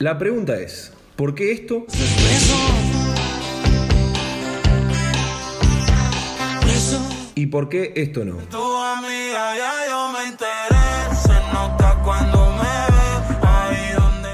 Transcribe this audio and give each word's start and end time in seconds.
La 0.00 0.16
pregunta 0.16 0.60
es, 0.60 0.92
¿por 1.16 1.34
qué 1.34 1.50
esto? 1.50 1.84
¿Y 7.34 7.46
por 7.46 7.68
qué 7.68 7.94
esto 7.96 8.24
no? 8.24 8.36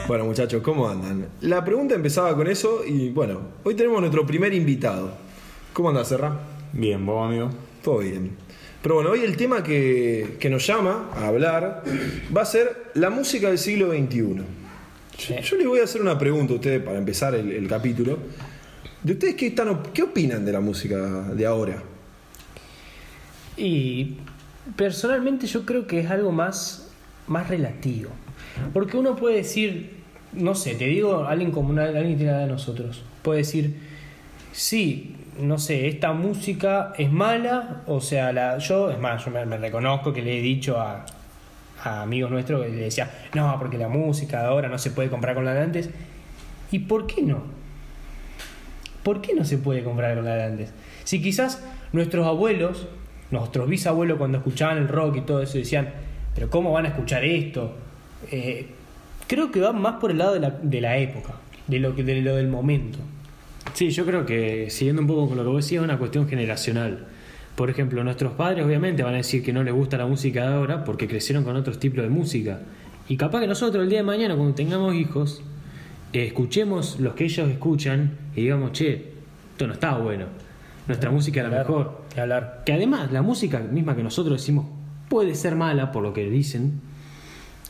Bueno 0.07 0.25
muchachos, 0.27 0.63
¿cómo 0.63 0.87
andan? 0.87 1.29
La 1.41 1.65
pregunta 1.65 1.95
empezaba 1.95 2.37
con 2.37 2.47
eso 2.47 2.83
y 2.87 3.09
bueno, 3.09 3.41
hoy 3.63 3.75
tenemos 3.75 4.01
nuestro 4.01 4.27
primer 4.27 4.53
invitado. 4.53 5.15
¿Cómo 5.73 5.89
anda, 5.89 6.05
Serra? 6.05 6.41
Bien, 6.75 7.07
vos 7.07 7.27
amigo. 7.27 7.49
Todo 7.83 8.01
bien. 8.01 8.37
Pero 8.83 8.97
bueno, 8.97 9.13
hoy 9.13 9.21
el 9.21 9.35
tema 9.39 9.63
que, 9.63 10.37
que 10.39 10.51
nos 10.51 10.67
llama 10.67 11.09
a 11.17 11.29
hablar 11.29 11.85
va 12.37 12.43
a 12.43 12.45
ser 12.45 12.91
la 12.93 13.09
música 13.09 13.49
del 13.49 13.57
siglo 13.57 13.93
XXI. 13.93 14.64
Yo 15.19 15.57
les 15.57 15.67
voy 15.67 15.81
a 15.81 15.85
hacer 15.85 16.01
una 16.01 16.19
pregunta 16.19 16.53
a 16.53 16.57
ustedes 16.57 16.83
para 16.83 16.99
empezar 16.99 17.35
el, 17.35 17.53
el 17.53 17.69
capítulo. 17.69 18.19
¿De 19.03 19.13
ustedes 19.13 19.35
qué, 19.35 19.49
están, 19.49 19.83
qué 19.93 20.03
opinan 20.03 20.45
de 20.45 20.53
la 20.53 20.61
música 20.61 20.97
de 20.97 21.47
ahora? 21.47 21.83
Y 23.57 24.17
personalmente 24.77 25.47
yo 25.47 25.65
creo 25.65 25.87
que 25.87 26.01
es 26.01 26.11
algo 26.11 26.33
más, 26.33 26.91
más 27.27 27.49
relativo. 27.49 28.11
Porque 28.73 28.97
uno 28.97 29.15
puede 29.17 29.37
decir, 29.37 29.91
no 30.33 30.55
sé, 30.55 30.75
te 30.75 30.87
digo, 30.87 31.25
alguien 31.27 31.51
como 31.53 31.71
una, 31.71 31.85
alguien 31.85 32.13
que 32.13 32.25
tiene 32.25 32.33
de 32.39 32.47
nosotros, 32.47 33.03
puede 33.23 33.39
decir, 33.39 33.77
sí, 34.53 35.17
no 35.41 35.59
sé, 35.59 35.89
esta 35.89 36.13
música 36.13 36.93
es 36.97 37.11
mala, 37.11 37.83
o 37.87 38.01
sea, 38.01 38.33
la, 38.33 38.59
yo, 38.59 38.91
es 38.91 38.99
más, 38.99 39.25
yo 39.25 39.31
me, 39.31 39.45
me 39.45 39.57
reconozco 39.57 40.13
que 40.13 40.23
le 40.23 40.39
he 40.39 40.43
dicho 40.43 40.79
a, 40.79 41.05
a 41.85 42.03
amigos 42.03 42.31
nuestros 42.31 42.65
que 42.65 42.71
le 42.71 42.77
decía, 42.85 43.11
no, 43.35 43.57
porque 43.59 43.79
la 43.79 43.89
música 43.89 44.47
ahora 44.47 44.69
no 44.69 44.79
se 44.79 44.91
puede 44.91 45.11
comprar 45.11 45.35
con 45.35 45.45
la 45.45 45.55
de 45.55 45.61
antes. 45.61 45.91
¿Y 46.71 46.81
por 46.81 47.07
qué 47.07 47.23
no? 47.23 47.43
¿Por 49.03 49.21
qué 49.21 49.35
no 49.35 49.45
se 49.45 49.59
puede 49.59 49.85
comprar 49.85 50.17
con 50.17 50.25
la 50.25 50.35
de 50.35 50.45
antes? 50.45 50.73
Si 51.05 51.21
quizás 51.23 51.63
nuestros 51.93 52.27
abuelos, 52.27 52.89
nuestros 53.31 53.69
bisabuelos 53.69 54.17
cuando 54.19 54.39
escuchaban 54.39 54.79
el 54.79 54.89
rock 54.89 55.17
y 55.19 55.21
todo 55.21 55.43
eso 55.43 55.59
decían, 55.59 55.91
pero 56.35 56.49
¿cómo 56.49 56.73
van 56.73 56.87
a 56.87 56.89
escuchar 56.89 57.23
esto? 57.25 57.75
Eh, 58.33 58.67
creo 59.27 59.51
que 59.51 59.61
va 59.61 59.73
más 59.73 59.97
por 59.97 60.11
el 60.11 60.19
lado 60.19 60.35
de 60.35 60.41
la, 60.41 60.51
de 60.51 60.81
la 60.81 60.97
época, 60.97 61.35
de 61.67 61.79
lo, 61.79 61.93
de 61.93 62.23
lo 62.23 62.37
del 62.37 62.49
momento. 62.49 62.99
Sí, 63.75 63.91
yo 63.91 64.07
creo 64.07 64.25
que 64.25 64.71
siguiendo 64.71 65.03
un 65.03 65.09
poco 65.09 65.29
con 65.29 65.37
lo 65.37 65.43
que 65.43 65.51
vos 65.51 65.65
decías, 65.65 65.83
es 65.83 65.85
una 65.85 65.99
cuestión 65.99 66.27
generacional. 66.29 67.07
Por 67.57 67.71
ejemplo, 67.71 68.03
nuestros 68.03 68.33
padres 68.33 68.65
obviamente 68.65 69.03
van 69.03 69.15
a 69.15 69.19
decir 69.19 69.43
que 69.45 69.53
no 69.53 69.63
les 69.63 69.73
gusta 69.73 69.97
la 69.97 70.07
música 70.07 70.49
de 70.49 70.55
ahora 70.55 70.85
porque 70.85 71.07
crecieron 71.07 71.45
con 71.45 71.55
otros 71.57 71.79
tipos 71.79 72.03
de 72.03 72.09
música. 72.09 72.61
Y 73.09 73.17
capaz 73.17 73.41
que 73.41 73.47
nosotros 73.47 73.85
el 73.85 73.91
día 73.91 73.99
de 73.99 74.05
mañana, 74.05 74.35
cuando 74.35 74.55
tengamos 74.55 74.95
hijos, 74.95 75.43
eh, 76.13 76.25
escuchemos 76.27 76.99
los 76.99 77.15
que 77.15 77.25
ellos 77.25 77.49
escuchan 77.51 78.19
y 78.35 78.43
digamos, 78.43 78.73
che, 78.73 79.13
esto 79.53 79.67
no 79.67 79.75
está 79.75 79.97
bueno. 79.99 80.27
Nuestra 80.89 81.11
música 81.11 81.41
era 81.41 81.49
Hablar, 81.49 81.67
mejor. 81.69 82.03
hablar. 82.17 82.63
Que 82.67 82.73
además 82.73 83.13
la 83.13 83.23
música 83.23 83.61
misma 83.61 83.95
que 83.95 84.03
nosotros 84.03 84.41
decimos 84.41 84.67
puede 85.09 85.35
ser 85.35 85.55
mala 85.55 85.93
por 85.93 86.03
lo 86.03 86.13
que 86.13 86.29
dicen, 86.29 86.81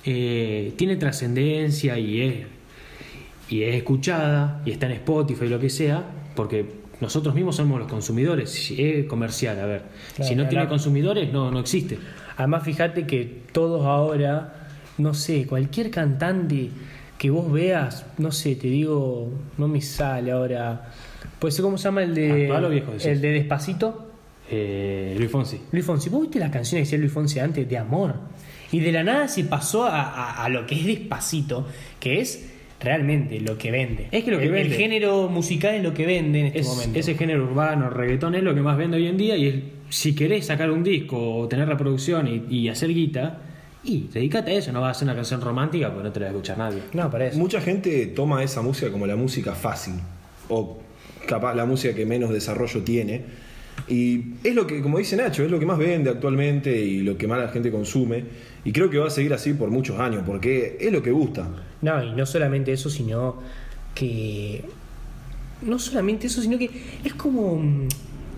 eh, 0.04 0.72
tiene 0.76 0.96
trascendencia 0.96 1.98
y 1.98 2.20
es, 2.22 2.46
y 3.50 3.62
es 3.62 3.74
escuchada 3.74 4.62
y 4.64 4.70
está 4.70 4.86
en 4.86 4.92
Spotify 4.92 5.44
y 5.44 5.48
lo 5.48 5.60
que 5.60 5.70
sea, 5.70 6.04
porque 6.34 6.83
nosotros 7.00 7.34
mismos 7.34 7.56
somos 7.56 7.78
los 7.78 7.88
consumidores. 7.88 8.50
Si 8.50 8.80
es 8.82 9.06
comercial, 9.06 9.58
a 9.60 9.66
ver, 9.66 9.82
Claro, 10.16 10.28
si 10.28 10.34
no 10.36 10.48
tiene 10.48 10.68
consumidores 10.68 11.32
no, 11.32 11.50
no 11.50 11.58
existe. 11.60 11.98
Además, 12.36 12.62
fíjate 12.64 13.06
que 13.06 13.42
todos 13.52 13.84
ahora, 13.84 14.68
no 14.98 15.14
sé, 15.14 15.46
cualquier 15.46 15.90
cantante 15.90 16.70
que 17.18 17.30
vos 17.30 17.50
veas, 17.50 18.06
no 18.18 18.32
sé, 18.32 18.56
te 18.56 18.68
digo, 18.68 19.30
no 19.58 19.68
me 19.68 19.80
sale 19.80 20.32
ahora. 20.32 20.90
Pues 21.38 21.60
¿cómo 21.60 21.78
se 21.78 21.84
llama 21.84 22.02
el 22.02 22.14
de. 22.14 22.42
¿Actual 22.44 22.64
o 22.64 22.68
viejo 22.70 22.90
decís? 22.92 23.06
El 23.06 23.20
de 23.20 23.28
Despacito. 23.30 24.10
Eh, 24.50 25.14
Luis 25.18 25.30
Fonsi. 25.30 25.60
Luis 25.72 25.84
Fonsi, 25.84 26.10
¿vos 26.10 26.22
viste 26.22 26.38
las 26.38 26.50
canciones 26.50 26.82
que 26.88 26.96
decía 26.96 26.98
Luis 26.98 27.12
Fonsi 27.12 27.38
antes 27.38 27.68
de 27.68 27.78
amor? 27.78 28.14
Y 28.72 28.80
de 28.80 28.92
la 28.92 29.02
nada 29.04 29.28
se 29.28 29.44
pasó 29.44 29.84
a, 29.84 30.02
a- 30.02 30.44
a 30.44 30.48
lo 30.48 30.66
que 30.66 30.74
es 30.78 30.84
Despacito, 30.86 31.66
que 32.00 32.20
es 32.20 32.50
realmente 32.84 33.40
lo 33.40 33.56
que 33.58 33.70
vende. 33.70 34.08
Es 34.12 34.24
que 34.24 34.30
lo 34.30 34.38
que 34.38 34.44
el, 34.44 34.54
el 34.54 34.62
vende. 34.62 34.76
género 34.76 35.28
musical 35.28 35.74
es 35.74 35.82
lo 35.82 35.92
que 35.94 36.06
vende 36.06 36.40
en 36.40 36.46
este 36.46 36.60
Es- 36.60 36.66
momento. 36.66 36.98
ese 36.98 37.14
género 37.14 37.44
urbano, 37.44 37.90
reggaetón 37.90 38.34
es 38.34 38.42
lo 38.42 38.54
que 38.54 38.60
más 38.62 38.76
vende 38.76 38.96
hoy 38.98 39.06
en 39.06 39.16
día 39.16 39.36
y 39.36 39.46
es, 39.48 39.54
si 39.88 40.14
querés 40.14 40.46
sacar 40.46 40.70
un 40.70 40.82
disco 40.84 41.36
o 41.38 41.48
tener 41.48 41.66
reproducción 41.68 42.28
y, 42.28 42.44
y 42.54 42.68
hacer 42.68 42.90
guita, 42.94 43.38
y 43.82 44.08
dedícate 44.12 44.52
a 44.52 44.54
eso, 44.58 44.72
no 44.72 44.80
vas 44.80 44.88
a 44.88 44.90
hacer 44.92 45.06
una 45.06 45.14
canción 45.14 45.40
romántica 45.40 45.88
porque 45.90 46.04
no 46.08 46.12
te 46.12 46.20
la 46.20 46.26
va 46.26 46.30
a 46.30 46.34
escuchar 46.34 46.58
nadie. 46.58 46.78
No, 46.94 47.10
para 47.10 47.26
eso. 47.26 47.38
Mucha 47.38 47.60
gente 47.60 48.06
toma 48.06 48.42
esa 48.42 48.62
música 48.62 48.90
como 48.90 49.06
la 49.06 49.16
música 49.16 49.52
fácil 49.54 49.94
o 50.48 50.78
capaz 51.26 51.54
la 51.54 51.66
música 51.66 51.94
que 51.94 52.06
menos 52.06 52.30
desarrollo 52.30 52.82
tiene. 52.82 53.43
Y 53.88 54.34
es 54.42 54.54
lo 54.54 54.66
que, 54.66 54.80
como 54.80 54.98
dice 54.98 55.16
Nacho, 55.16 55.44
es 55.44 55.50
lo 55.50 55.58
que 55.58 55.66
más 55.66 55.78
vende 55.78 56.08
actualmente 56.10 56.74
y 56.80 57.02
lo 57.02 57.18
que 57.18 57.26
más 57.26 57.38
la 57.38 57.48
gente 57.48 57.70
consume. 57.70 58.24
Y 58.64 58.72
creo 58.72 58.88
que 58.88 58.98
va 58.98 59.08
a 59.08 59.10
seguir 59.10 59.34
así 59.34 59.52
por 59.52 59.70
muchos 59.70 59.98
años, 60.00 60.22
porque 60.26 60.78
es 60.80 60.90
lo 60.92 61.02
que 61.02 61.10
gusta. 61.10 61.48
No, 61.82 62.02
y 62.02 62.12
no 62.12 62.24
solamente 62.24 62.72
eso, 62.72 62.88
sino 62.88 63.36
que. 63.94 64.64
No 65.62 65.78
solamente 65.78 66.26
eso, 66.26 66.42
sino 66.42 66.58
que 66.58 66.70
es 67.04 67.14
como 67.14 67.56
mm, 67.56 67.88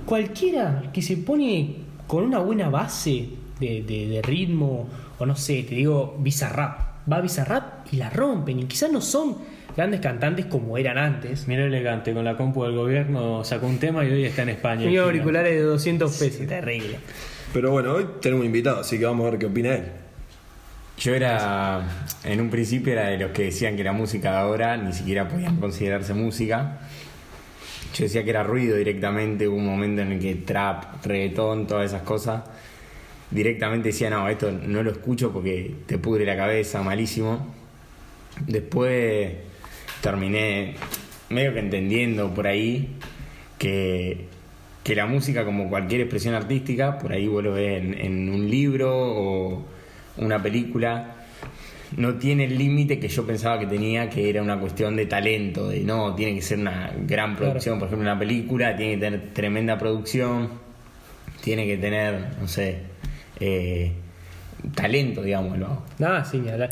cualquiera 0.05 0.91
que 0.93 1.03
se 1.03 1.17
pone 1.17 1.77
con 2.07 2.25
una 2.25 2.39
buena 2.39 2.69
base 2.71 3.29
de, 3.61 3.83
de- 3.83 4.23
ritmo, 4.23 4.89
o 5.19 5.27
no 5.27 5.35
sé, 5.37 5.63
te 5.69 5.75
digo, 5.75 6.17
Bizarrap. 6.21 6.81
Va 7.11 7.17
a 7.17 7.21
Bizarrap 7.21 7.93
y 7.93 7.97
la 7.97 8.11
rompen. 8.11 8.59
Y 8.61 8.65
quizás 8.65 8.91
no 8.93 9.01
son 9.01 9.37
grandes 9.77 10.01
cantantes 10.01 10.47
como 10.47 10.79
eran 10.79 10.99
antes. 10.99 11.47
Mira 11.47 11.65
elegante, 11.67 12.15
con 12.15 12.25
la 12.25 12.37
compu 12.37 12.65
del 12.65 12.75
gobierno 12.75 13.45
sacó 13.45 13.67
un 13.67 13.79
tema 13.79 14.05
y 14.05 14.11
hoy 14.11 14.25
está 14.25 14.43
en 14.43 14.51
España. 14.51 14.83
Tenía 14.83 15.03
auriculares 15.03 15.53
de 15.53 15.61
200 15.61 16.17
pesos. 16.17 16.47
Terrible. 16.47 16.99
Pero 17.53 17.71
bueno, 17.71 17.93
hoy 17.93 18.07
tenemos 18.21 18.41
un 18.41 18.47
invitado, 18.47 18.81
así 18.81 18.99
que 18.99 19.05
vamos 19.05 19.27
a 19.27 19.31
ver 19.31 19.39
qué 19.39 19.47
opina 19.47 19.75
él. 19.75 19.85
Yo 20.99 21.15
era, 21.15 21.87
en 22.25 22.41
un 22.41 22.49
principio 22.49 22.95
era 22.95 23.09
de 23.09 23.19
los 23.19 23.31
que 23.33 23.45
decían 23.45 23.77
que 23.77 23.85
la 23.85 23.93
música 23.93 24.33
de 24.33 24.39
ahora 24.39 24.79
ni 24.79 24.95
siquiera 24.95 25.29
podían 25.29 25.57
considerarse 25.57 26.15
música. 26.15 26.79
Yo 27.95 28.05
decía 28.05 28.25
que 28.25 28.31
era 28.31 28.43
ruido 28.43 28.77
directamente, 28.77 29.47
hubo 29.47 29.57
un 29.57 29.67
momento 29.67 30.01
en 30.03 30.13
el 30.13 30.19
que 30.19 30.37
trap, 30.37 31.05
reggaetón, 31.05 31.67
todas 31.67 31.87
esas 31.87 32.03
cosas, 32.03 32.43
directamente 33.31 33.89
decía, 33.89 34.09
no, 34.09 34.27
esto 34.29 34.51
no 34.51 34.83
lo 34.83 34.91
escucho 34.91 35.33
porque 35.33 35.75
te 35.87 35.99
pudre 35.99 36.25
la 36.25 36.37
cabeza, 36.37 36.83
malísimo. 36.83 37.55
Después 38.47 39.35
terminé 40.01 40.75
medio 41.29 41.53
que 41.53 41.61
entendiendo 41.61 42.33
por 42.33 42.47
ahí 42.47 42.89
que, 43.59 44.27
que 44.84 44.95
la 44.95 45.07
música, 45.07 45.45
como 45.45 45.69
cualquier 45.69 46.03
expresión 46.03 46.34
artística, 46.34 46.99
por 46.99 47.12
ahí 47.12 47.27
vos 47.27 47.43
lo 47.43 47.53
ves 47.55 47.83
en, 47.83 47.95
en 47.95 48.31
un 48.31 48.49
libro 48.49 48.93
o 48.95 49.65
una 50.19 50.43
película, 50.43 51.17
no 51.97 52.15
tiene 52.15 52.45
el 52.45 52.59
límite 52.59 52.99
que 52.99 53.09
yo 53.09 53.27
pensaba 53.27 53.59
que 53.59 53.67
tenía, 53.67 54.11
que 54.11 54.29
era 54.29 54.43
una 54.43 54.59
cuestión 54.59 54.97
de 54.97 55.07
talento, 55.07 55.69
de 55.69 55.81
no, 55.81 56.15
tiene 56.15 56.34
que 56.34 56.43
ser 56.43 56.59
una 56.59 56.93
gran 57.07 57.37
producción, 57.37 57.78
por 57.78 57.89
ejemplo, 57.89 58.09
una 58.09 58.19
película 58.19 58.77
tiene 58.77 58.95
que 58.95 59.01
tener 59.01 59.33
tremenda 59.33 59.78
producción, 59.78 60.51
tiene 61.43 61.67
que 61.67 61.77
tener, 61.77 62.28
no 62.41 62.49
sé, 62.49 62.81
eh, 63.41 63.93
talento, 64.75 65.23
digámoslo. 65.23 65.83
Nada, 65.99 66.25
sí, 66.25 66.39
ni 66.39 66.49
hablar. 66.49 66.71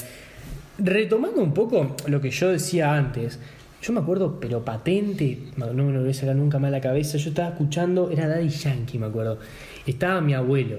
Retomando 0.79 1.41
un 1.41 1.55
poco 1.55 1.95
lo 2.07 2.21
que 2.21 2.31
yo 2.31 2.51
decía 2.51 2.95
antes, 2.95 3.39
yo 3.81 3.93
me 3.93 4.01
acuerdo, 4.01 4.41
pero 4.41 4.65
patente, 4.65 5.39
no 5.57 5.73
me 5.73 5.93
lo 5.93 6.01
voy 6.01 6.11
a 6.11 6.15
sacar 6.15 6.35
nunca 6.35 6.59
más 6.59 6.71
la 6.71 6.81
cabeza, 6.81 7.17
yo 7.19 7.29
estaba 7.29 7.51
escuchando, 7.51 8.11
era 8.11 8.27
Daddy 8.27 8.49
Yankee, 8.49 8.99
me 8.99 9.07
acuerdo. 9.07 9.39
Estaba 9.87 10.21
mi 10.21 10.35
abuelo. 10.35 10.79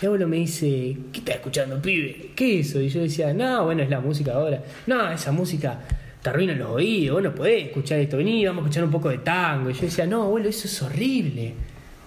Mi 0.00 0.06
abuelo 0.06 0.28
me 0.28 0.36
dice, 0.36 0.96
¿qué 1.12 1.18
estás 1.18 1.36
escuchando, 1.36 1.80
pibe? 1.82 2.30
¿Qué 2.34 2.60
es 2.60 2.68
eso? 2.68 2.80
Y 2.80 2.88
yo 2.88 3.00
decía, 3.00 3.34
no, 3.34 3.64
bueno, 3.64 3.82
es 3.82 3.90
la 3.90 4.00
música 4.00 4.34
ahora. 4.34 4.62
No, 4.86 5.10
esa 5.10 5.32
música 5.32 5.80
te 6.22 6.30
arruina 6.30 6.54
los 6.54 6.70
oídos, 6.70 7.14
vos 7.14 7.22
no 7.22 7.34
podés 7.34 7.66
escuchar 7.66 7.98
esto, 7.98 8.16
vení, 8.16 8.46
vamos 8.46 8.62
a 8.62 8.66
escuchar 8.66 8.84
un 8.84 8.90
poco 8.90 9.10
de 9.10 9.18
tango. 9.18 9.70
Y 9.70 9.74
yo 9.74 9.82
decía, 9.82 10.06
no, 10.06 10.22
abuelo, 10.22 10.48
eso 10.48 10.66
es 10.66 10.82
horrible. 10.82 11.54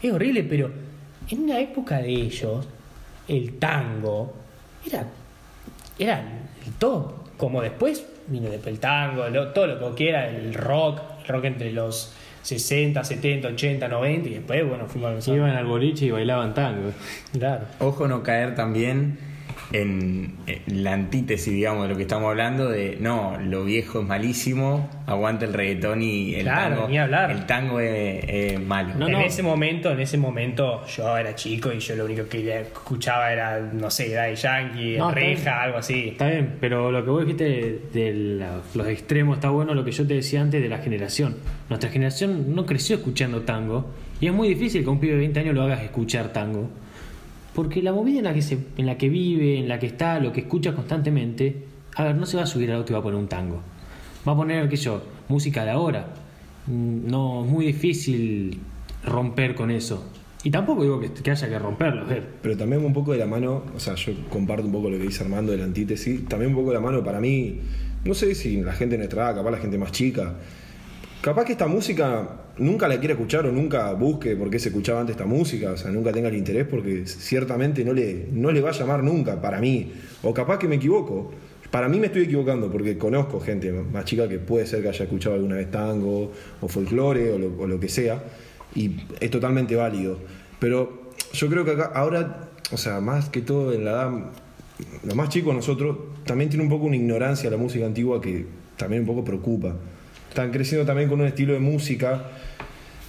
Es 0.01 0.11
horrible, 0.11 0.43
pero 0.43 0.71
en 1.29 1.43
una 1.43 1.59
época 1.59 1.97
de 1.99 2.09
ellos, 2.09 2.65
el 3.27 3.59
tango 3.59 4.33
era 4.87 5.05
era 5.99 6.23
el 6.65 6.73
top. 6.79 7.18
Como 7.39 7.61
después 7.63 8.05
vino 8.27 8.49
después 8.51 8.71
el 8.75 8.79
tango, 8.79 9.27
lo- 9.29 9.47
todo 9.47 9.65
lo 9.65 9.95
que 9.95 10.09
era 10.09 10.29
el 10.29 10.53
rock, 10.53 10.99
el 11.23 11.27
rock 11.27 11.45
entre 11.45 11.71
los 11.71 12.13
60, 12.43 13.03
70, 13.03 13.47
80, 13.47 13.87
90 13.87 14.29
y 14.29 14.33
después, 14.35 14.67
bueno, 14.67 14.85
fuimos 14.87 15.09
a 15.09 15.13
los 15.15 15.27
Iban 15.27 15.55
al 15.55 15.65
boliche 15.65 16.05
y 16.05 16.11
bailaban 16.11 16.53
tango. 16.53 16.91
Claro. 17.31 17.65
Ojo 17.79 18.07
no 18.07 18.21
caer 18.23 18.55
también 18.55 19.17
en, 19.71 20.35
en 20.47 20.83
la 20.83 20.93
antítesis, 20.93 21.53
digamos, 21.53 21.83
de 21.83 21.89
lo 21.89 21.95
que 21.95 22.01
estamos 22.03 22.29
hablando, 22.29 22.69
de 22.69 22.97
no, 22.99 23.37
lo 23.39 23.63
viejo 23.65 24.01
es 24.01 24.07
malísimo, 24.07 24.89
aguanta 25.05 25.45
el 25.45 25.53
reggaetón 25.53 26.01
y 26.01 26.35
el 26.35 26.43
Claro, 26.43 26.75
tango. 26.75 26.87
ni 26.89 26.97
hablar. 26.97 27.31
El 27.31 27.45
tango 27.45 27.79
es, 27.79 28.23
es 28.27 28.59
malo. 28.59 28.93
No, 28.97 29.07
en 29.07 29.13
no. 29.13 29.19
ese 29.21 29.43
momento, 29.43 29.91
en 29.91 29.99
ese 29.99 30.17
momento 30.17 30.85
yo 30.87 31.15
era 31.17 31.35
chico 31.35 31.71
y 31.71 31.79
yo 31.79 31.95
lo 31.95 32.05
único 32.05 32.27
que 32.27 32.61
escuchaba 32.61 33.31
era, 33.31 33.59
no 33.59 33.89
sé, 33.91 34.09
Daddy 34.13 34.35
Yankee, 34.35 34.97
No, 34.97 35.11
Reja, 35.11 35.61
algo 35.63 35.77
así. 35.77 36.09
Está 36.09 36.27
bien, 36.29 36.55
pero 36.59 36.91
lo 36.91 37.03
que 37.03 37.09
vos 37.11 37.21
dijiste 37.21 37.43
de, 37.43 37.81
de 37.93 38.13
la- 38.13 38.61
los 38.73 38.87
extremos 38.87 39.37
está 39.37 39.49
bueno 39.49 39.73
lo 39.75 39.85
que 39.85 39.91
yo 39.91 40.05
te 40.07 40.15
decía 40.15 40.41
antes 40.41 40.61
de 40.61 40.69
la 40.69 40.79
generación. 40.79 41.35
Nuestra 41.69 41.89
generación 41.91 42.55
no 42.55 42.65
creció 42.65 42.95
escuchando 42.95 43.41
tango 43.41 43.91
y 44.19 44.27
es 44.27 44.33
muy 44.33 44.47
difícil 44.49 44.83
que 44.83 44.89
un 44.89 44.99
pibe 44.99 45.13
de 45.13 45.19
20 45.19 45.39
años 45.41 45.53
lo 45.55 45.61
hagas 45.63 45.83
escuchar 45.83 46.33
tango. 46.33 46.69
Porque 47.53 47.81
la 47.81 47.91
movida 47.93 48.19
en 48.19 48.25
la 48.25 48.33
que 48.33 48.41
se, 48.41 48.57
en 48.77 48.85
la 48.85 48.97
que 48.97 49.09
vive, 49.09 49.59
en 49.59 49.67
la 49.67 49.79
que 49.79 49.87
está, 49.87 50.19
lo 50.19 50.31
que 50.31 50.41
escucha 50.41 50.73
constantemente, 50.73 51.63
a 51.95 52.03
ver, 52.03 52.15
no 52.15 52.25
se 52.25 52.37
va 52.37 52.43
a 52.43 52.45
subir 52.45 52.71
al 52.71 52.77
auto 52.77 52.91
y 52.91 52.93
va 52.93 52.99
a 52.99 53.03
poner 53.03 53.19
un 53.19 53.27
tango. 53.27 53.61
Va 54.27 54.33
a 54.33 54.35
poner, 54.35 54.69
qué 54.69 54.75
yo, 54.75 55.01
música 55.27 55.65
de 55.65 55.71
ahora. 55.71 56.07
Mm, 56.67 57.09
No, 57.09 57.43
es 57.43 57.51
muy 57.51 57.65
difícil 57.65 58.59
romper 59.03 59.55
con 59.55 59.71
eso. 59.71 60.05
Y 60.43 60.51
tampoco 60.51 60.83
digo 60.83 60.99
que, 61.01 61.11
que 61.11 61.31
haya 61.31 61.49
que 61.49 61.59
romperlo, 61.59 62.05
ver. 62.05 62.25
Pero 62.41 62.55
también 62.55 62.85
un 62.85 62.93
poco 62.93 63.11
de 63.11 63.17
la 63.17 63.25
mano, 63.25 63.63
o 63.75 63.79
sea, 63.79 63.95
yo 63.95 64.13
comparto 64.29 64.65
un 64.65 64.71
poco 64.71 64.89
lo 64.89 64.97
que 64.97 65.03
dice 65.03 65.23
Armando 65.23 65.51
de 65.51 65.57
la 65.57 65.65
antítesis, 65.65 66.25
también 66.29 66.51
un 66.51 66.55
poco 66.57 66.69
de 66.69 66.75
la 66.75 66.81
mano 66.81 67.03
para 67.03 67.19
mí, 67.19 67.59
no 68.05 68.13
sé 68.13 68.33
si 68.35 68.61
la 68.61 68.71
gente 68.71 68.93
de 68.93 68.99
nuestra 68.99 69.25
edad, 69.25 69.35
capaz 69.35 69.51
la 69.51 69.57
gente 69.57 69.77
más 69.77 69.91
chica, 69.91 70.35
capaz 71.21 71.45
que 71.45 71.53
esta 71.53 71.67
música 71.67 72.27
nunca 72.57 72.87
la 72.87 72.99
quiera 72.99 73.13
escuchar 73.13 73.45
o 73.45 73.51
nunca 73.51 73.91
busque 73.93 74.35
por 74.35 74.49
qué 74.49 74.59
se 74.59 74.69
escuchaba 74.69 74.99
antes 74.99 75.15
esta 75.15 75.25
música, 75.25 75.71
o 75.71 75.77
sea, 75.77 75.91
nunca 75.91 76.11
tenga 76.11 76.29
el 76.29 76.35
interés 76.35 76.67
porque 76.67 77.05
ciertamente 77.05 77.83
no 77.83 77.93
le, 77.93 78.27
no 78.31 78.51
le 78.51 78.61
va 78.61 78.69
a 78.69 78.73
llamar 78.73 79.03
nunca 79.03 79.41
para 79.41 79.59
mí, 79.59 79.93
o 80.23 80.33
capaz 80.33 80.59
que 80.59 80.67
me 80.67 80.75
equivoco. 80.75 81.31
Para 81.71 81.87
mí 81.87 81.99
me 81.99 82.07
estoy 82.07 82.23
equivocando 82.23 82.71
porque 82.71 82.97
conozco 82.97 83.39
gente 83.39 83.71
más 83.71 84.03
chica 84.05 84.27
que 84.27 84.39
puede 84.39 84.65
ser 84.65 84.81
que 84.81 84.89
haya 84.89 85.03
escuchado 85.03 85.35
alguna 85.35 85.55
vez 85.55 85.69
tango 85.69 86.31
o 86.61 86.67
folclore 86.67 87.31
o 87.31 87.37
lo, 87.37 87.79
que 87.79 87.87
sea 87.87 88.23
y 88.73 88.95
es 89.19 89.29
totalmente 89.29 89.75
válido. 89.75 90.17
Pero 90.59 91.11
yo 91.31 91.47
creo 91.47 91.65
que 91.65 91.71
acá, 91.71 91.91
ahora, 91.93 92.49
o 92.71 92.77
sea, 92.77 92.99
más 93.01 93.29
que 93.29 93.41
todo 93.41 93.71
en 93.71 93.85
la 93.85 93.91
edad, 93.91 94.11
los 95.03 95.15
más 95.15 95.29
chicos 95.29 95.53
nosotros, 95.53 95.97
también 96.25 96.49
tiene 96.49 96.63
un 96.63 96.69
poco 96.69 96.85
una 96.85 96.95
ignorancia 96.95 97.49
a 97.49 97.51
la 97.51 97.57
música 97.57 97.85
antigua 97.85 98.19
que 98.19 98.47
también 98.75 99.03
un 99.03 99.07
poco 99.07 99.23
preocupa. 99.23 99.75
Están 100.29 100.51
creciendo 100.51 100.85
también 100.85 101.09
con 101.09 101.19
un 101.19 101.27
estilo 101.27 101.53
de 101.53 101.59
música 101.59 102.27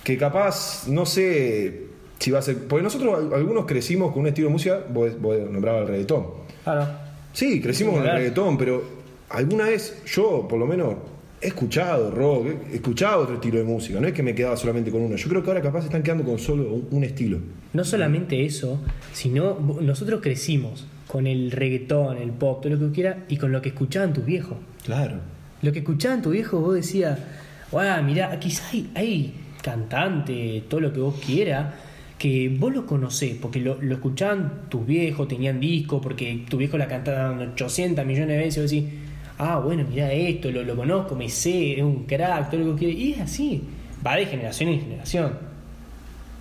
que 0.02 0.17
capaz, 0.17 0.88
no 0.88 1.05
sé 1.06 1.82
si 2.19 2.31
va 2.31 2.38
a 2.40 2.43
ser. 2.43 2.67
Porque 2.67 2.82
nosotros 2.82 3.14
al- 3.19 3.34
algunos 3.34 3.67
crecimos 3.67 4.12
con 4.12 4.22
un 4.22 4.28
estilo 4.28 4.49
de 4.49 4.52
música, 4.52 4.81
vos, 4.93 5.20
vos 5.20 5.37
nombrabas 5.50 5.82
el 5.82 5.88
reggaetón. 5.88 6.26
Claro. 6.64 6.87
Sí, 7.32 7.61
crecimos 7.61 7.94
con 7.94 8.06
el 8.06 8.12
reggaetón, 8.12 8.58
pero 8.58 8.82
alguna 9.28 9.64
vez 9.67 10.02
yo, 10.06 10.46
por 10.49 10.58
lo 10.58 10.67
menos, 10.67 10.94
he 11.43 11.49
escuchado 11.49 12.11
rock, 12.11 12.46
he 12.72 12.75
escuchado 12.76 13.22
otro 13.22 13.34
estilo 13.37 13.58
de 13.58 13.64
música. 13.64 14.00
No 14.00 14.06
es 14.08 14.12
que 14.12 14.22
me 14.22 14.34
quedaba 14.34 14.56
solamente 14.56 14.90
con 14.90 15.00
uno. 15.02 15.17
Yo 15.17 15.28
creo 15.28 15.43
que 15.43 15.49
ahora 15.50 15.62
capaz 15.62 15.84
están 15.84 16.02
quedando 16.02 16.25
con 16.25 16.38
solo 16.38 16.72
un, 16.72 16.88
un 16.90 17.05
estilo. 17.05 17.38
No 17.72 17.84
solamente 17.84 18.44
eso, 18.44 18.81
sino 19.12 19.58
nosotros 19.81 20.20
crecimos 20.22 20.87
con 21.06 21.26
el 21.26 21.50
reggaetón, 21.50 22.17
el 22.19 22.31
pop, 22.31 22.62
todo 22.62 22.75
lo 22.75 22.78
que 22.88 22.93
quiera, 22.94 23.25
y 23.28 23.37
con 23.37 23.52
lo 23.52 23.62
que 23.62 23.69
escuchaban 23.70 24.12
tus 24.12 24.25
viejos. 24.25 24.56
Claro. 24.84 25.17
Lo 25.62 25.72
que 25.72 25.80
escuchaban 25.80 26.22
tus 26.22 26.32
viejos, 26.32 26.60
vos 26.60 26.74
decías, 26.74 27.18
wow, 27.70 28.02
mirá, 28.02 28.38
quizás 28.38 28.72
hay, 28.72 28.90
hay 28.94 29.34
cantante, 29.62 30.64
todo 30.68 30.80
lo 30.80 30.92
que 30.92 31.00
vos 31.00 31.20
quieras, 31.24 31.74
que 32.18 32.54
vos 32.58 32.72
lo 32.72 32.86
conocés, 32.86 33.36
porque 33.40 33.60
lo, 33.60 33.80
lo 33.80 33.94
escuchaban 33.94 34.62
tus 34.68 34.86
viejos, 34.86 35.28
tenían 35.28 35.60
disco, 35.60 36.00
porque 36.00 36.44
tu 36.48 36.56
viejo 36.56 36.78
la 36.78 36.86
cantaban 36.86 37.40
800 37.52 38.04
millones 38.06 38.28
de 38.28 38.36
veces, 38.36 38.56
y 38.56 38.60
vos 38.60 38.70
decís, 38.70 39.00
ah, 39.38 39.58
bueno, 39.58 39.84
mirá 39.88 40.12
esto, 40.12 40.50
lo, 40.50 40.62
lo 40.62 40.76
conozco, 40.76 41.14
me 41.14 41.28
sé, 41.28 41.74
es 41.74 41.82
un 41.82 42.04
crack, 42.04 42.50
todo 42.50 42.60
lo 42.60 42.74
que 42.74 42.86
quieras, 42.86 42.98
y 42.98 43.12
es 43.12 43.20
así, 43.20 43.62
va 44.06 44.16
de 44.16 44.26
generación 44.26 44.70
en 44.70 44.80
generación. 44.80 45.32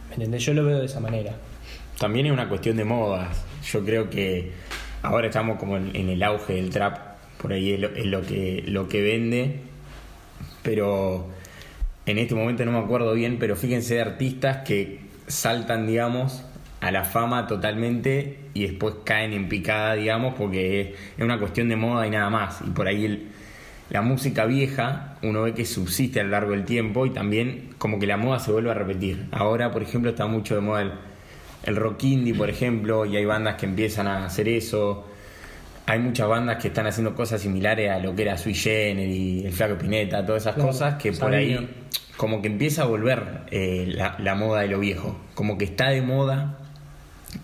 ¿Me 0.10 0.16
entendés? 0.16 0.46
Yo 0.46 0.54
lo 0.54 0.64
veo 0.64 0.80
de 0.80 0.86
esa 0.86 1.00
manera. 1.00 1.34
También 2.00 2.26
es 2.26 2.32
una 2.32 2.48
cuestión 2.48 2.78
de 2.78 2.86
modas. 2.86 3.46
Yo 3.72 3.84
creo 3.84 4.10
que 4.10 4.54
ahora 5.04 5.28
estamos 5.28 5.60
como 5.60 5.78
en 5.78 6.10
el 6.10 6.24
auge 6.24 6.54
del 6.54 6.70
trap, 6.70 7.09
por 7.42 7.54
ahí 7.54 7.74
es 7.74 7.80
lo, 7.80 7.90
es 7.90 8.06
lo 8.06 8.22
que, 8.22 8.64
lo 8.68 8.88
que 8.90 9.02
vende, 9.02 9.62
pero 10.64 11.28
en 12.06 12.18
este 12.18 12.36
momento 12.36 12.66
no 12.66 12.72
me 12.74 12.80
acuerdo 12.80 13.14
bien, 13.14 13.38
pero 13.40 13.56
fíjense 13.56 14.02
artistas 14.02 14.60
que 14.68 15.02
saltan, 15.28 15.88
digamos, 15.88 16.44
a 16.82 16.92
la 16.92 17.04
fama 17.06 17.48
totalmente 17.48 18.40
y 18.54 18.64
después 18.68 18.96
caen 19.06 19.34
en 19.34 19.50
picada, 19.50 19.96
digamos, 19.96 20.36
porque 20.38 20.82
es, 20.82 20.88
es 21.18 21.24
una 21.26 21.40
cuestión 21.40 21.70
de 21.70 21.76
moda 21.76 22.08
y 22.08 22.12
nada 22.12 22.30
más. 22.30 22.62
Y 22.68 22.72
por 22.72 22.88
ahí 22.88 23.06
el- 23.06 23.28
la 23.90 24.02
música 24.04 24.46
vieja, 24.46 25.18
uno 25.24 25.44
ve 25.44 25.54
que 25.56 25.66
subsiste 25.66 26.20
a 26.20 26.24
lo 26.24 26.30
largo 26.32 26.52
del 26.52 26.66
tiempo 26.66 27.06
y 27.08 27.12
también 27.12 27.70
como 27.80 28.00
que 28.00 28.08
la 28.08 28.18
moda 28.18 28.40
se 28.40 28.52
vuelve 28.52 28.72
a 28.72 28.76
repetir. 28.76 29.26
Ahora, 29.32 29.72
por 29.72 29.82
ejemplo, 29.84 30.12
está 30.12 30.28
mucho 30.28 30.56
de 30.56 30.62
moda 30.62 30.82
el, 30.84 30.92
el 31.64 31.76
rock 31.76 32.04
indie, 32.04 32.34
por 32.36 32.50
ejemplo, 32.50 33.06
y 33.06 33.18
hay 33.18 33.26
bandas 33.26 33.56
que 33.56 33.66
empiezan 33.66 34.08
a 34.08 34.26
hacer 34.26 34.48
eso. 34.50 35.06
Hay 35.90 36.00
muchas 36.00 36.28
bandas 36.28 36.58
que 36.62 36.68
están 36.70 36.88
haciendo 36.88 37.16
cosas 37.16 37.42
similares 37.42 37.90
a 37.92 38.00
lo 38.00 38.16
que 38.16 38.22
era 38.24 38.38
Sui 38.38 38.54
Generis, 38.54 39.46
El 39.46 39.52
Flaco 39.54 39.78
Pineta, 39.78 40.26
todas 40.26 40.44
esas 40.44 40.56
Claro, 40.56 40.70
cosas 40.70 40.96
que 41.02 41.12
por 41.14 41.34
ahí 41.34 41.68
como 42.18 42.42
que 42.42 42.48
empieza 42.48 42.84
a 42.84 42.86
volver 42.86 43.24
eh, 43.50 43.86
la, 43.88 44.16
la 44.20 44.36
moda 44.36 44.62
de 44.62 44.68
lo 44.68 44.80
viejo. 44.80 45.18
Como 45.36 45.58
que 45.58 45.66
está 45.66 45.90
de 45.90 46.02
moda. 46.02 46.58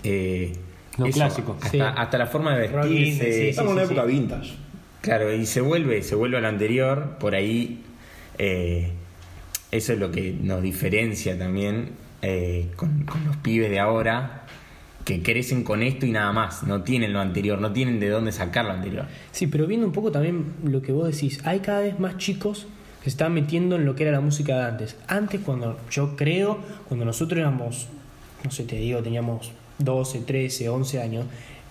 eh, 0.04 0.54
Lo 0.98 1.06
clásico, 1.08 1.56
Hasta, 1.62 1.70
sí. 1.70 1.80
hasta 1.82 2.18
la 2.18 2.28
forma 2.28 2.56
de 2.58 2.68
vestirse. 2.68 3.34
sí, 3.34 3.48
Estamos 3.50 3.72
en 3.72 3.78
una 3.78 3.84
época 3.86 4.04
vintage. 4.06 4.54
Claro, 5.02 5.34
y 5.34 5.46
se 5.46 5.62
vuelve, 5.62 6.02
se 6.04 6.16
vuelve 6.16 6.38
a 6.38 6.42
lo 6.42 6.48
anterior, 6.48 7.18
por 7.20 7.36
ahí 7.36 7.84
eh, 8.38 8.92
eso 9.72 9.94
es 9.94 10.00
lo 10.00 10.12
que 10.12 10.36
nos 10.42 10.62
diferencia 10.62 11.38
también 11.38 11.92
eh, 12.22 12.68
con, 12.76 13.04
con 13.04 13.24
los 13.26 13.36
pibes 13.38 13.70
de 13.70 13.80
ahora, 13.80 14.46
que 15.06 15.22
crecen 15.22 15.64
con 15.64 15.84
esto 15.84 16.08
y 16.08 16.12
nada 16.12 16.34
más, 16.34 16.64
no 16.64 16.82
tienen 16.82 17.14
lo 17.14 17.20
anterior, 17.20 17.62
no 17.62 17.72
tienen 17.72 18.00
de 18.00 18.10
dónde 18.10 18.32
sacar 18.32 18.66
lo 18.66 18.72
anterior. 18.72 19.06
Sí, 19.32 19.46
pero 19.46 19.68
viendo 19.68 19.86
un 19.86 19.94
poco 19.94 20.12
también 20.12 20.54
lo 20.64 20.82
que 20.82 20.92
vos 20.92 21.06
decís, 21.06 21.40
hay 21.46 21.60
cada 21.60 21.82
vez 21.82 22.00
más 22.00 22.18
chicos 22.18 22.66
que 23.04 23.06
se 23.06 23.10
están 23.12 23.32
metiendo 23.34 23.76
en 23.76 23.86
lo 23.86 23.96
que 23.96 24.02
era 24.02 24.12
la 24.12 24.20
música 24.20 24.58
de 24.58 24.64
antes. 24.64 24.98
Antes, 25.08 25.42
cuando 25.42 25.80
yo 25.92 26.16
creo, 26.16 26.58
cuando 26.88 27.06
nosotros 27.06 27.40
éramos, 27.40 27.88
no 28.44 28.50
sé, 28.50 28.64
te 28.64 28.78
digo, 28.78 29.04
teníamos 29.04 29.52
12, 29.78 30.22
13, 30.22 30.70
11 30.70 31.02
años, 31.02 31.26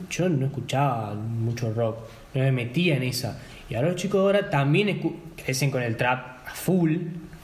yo 0.09 0.29
no 0.29 0.47
escuchaba 0.47 1.15
mucho 1.15 1.73
rock, 1.75 1.99
no 2.35 2.41
me 2.41 2.53
metía 2.53 2.97
en 2.97 3.03
esa. 3.03 3.41
Y 3.69 3.75
ahora 3.75 3.89
los 3.89 3.97
chicos 3.97 4.21
ahora 4.21 4.49
también 4.49 5.01
crecen 5.45 5.73
con 5.73 5.83
el 5.83 5.97
trap 5.97 6.47
a 6.47 6.55
full, 6.55 6.99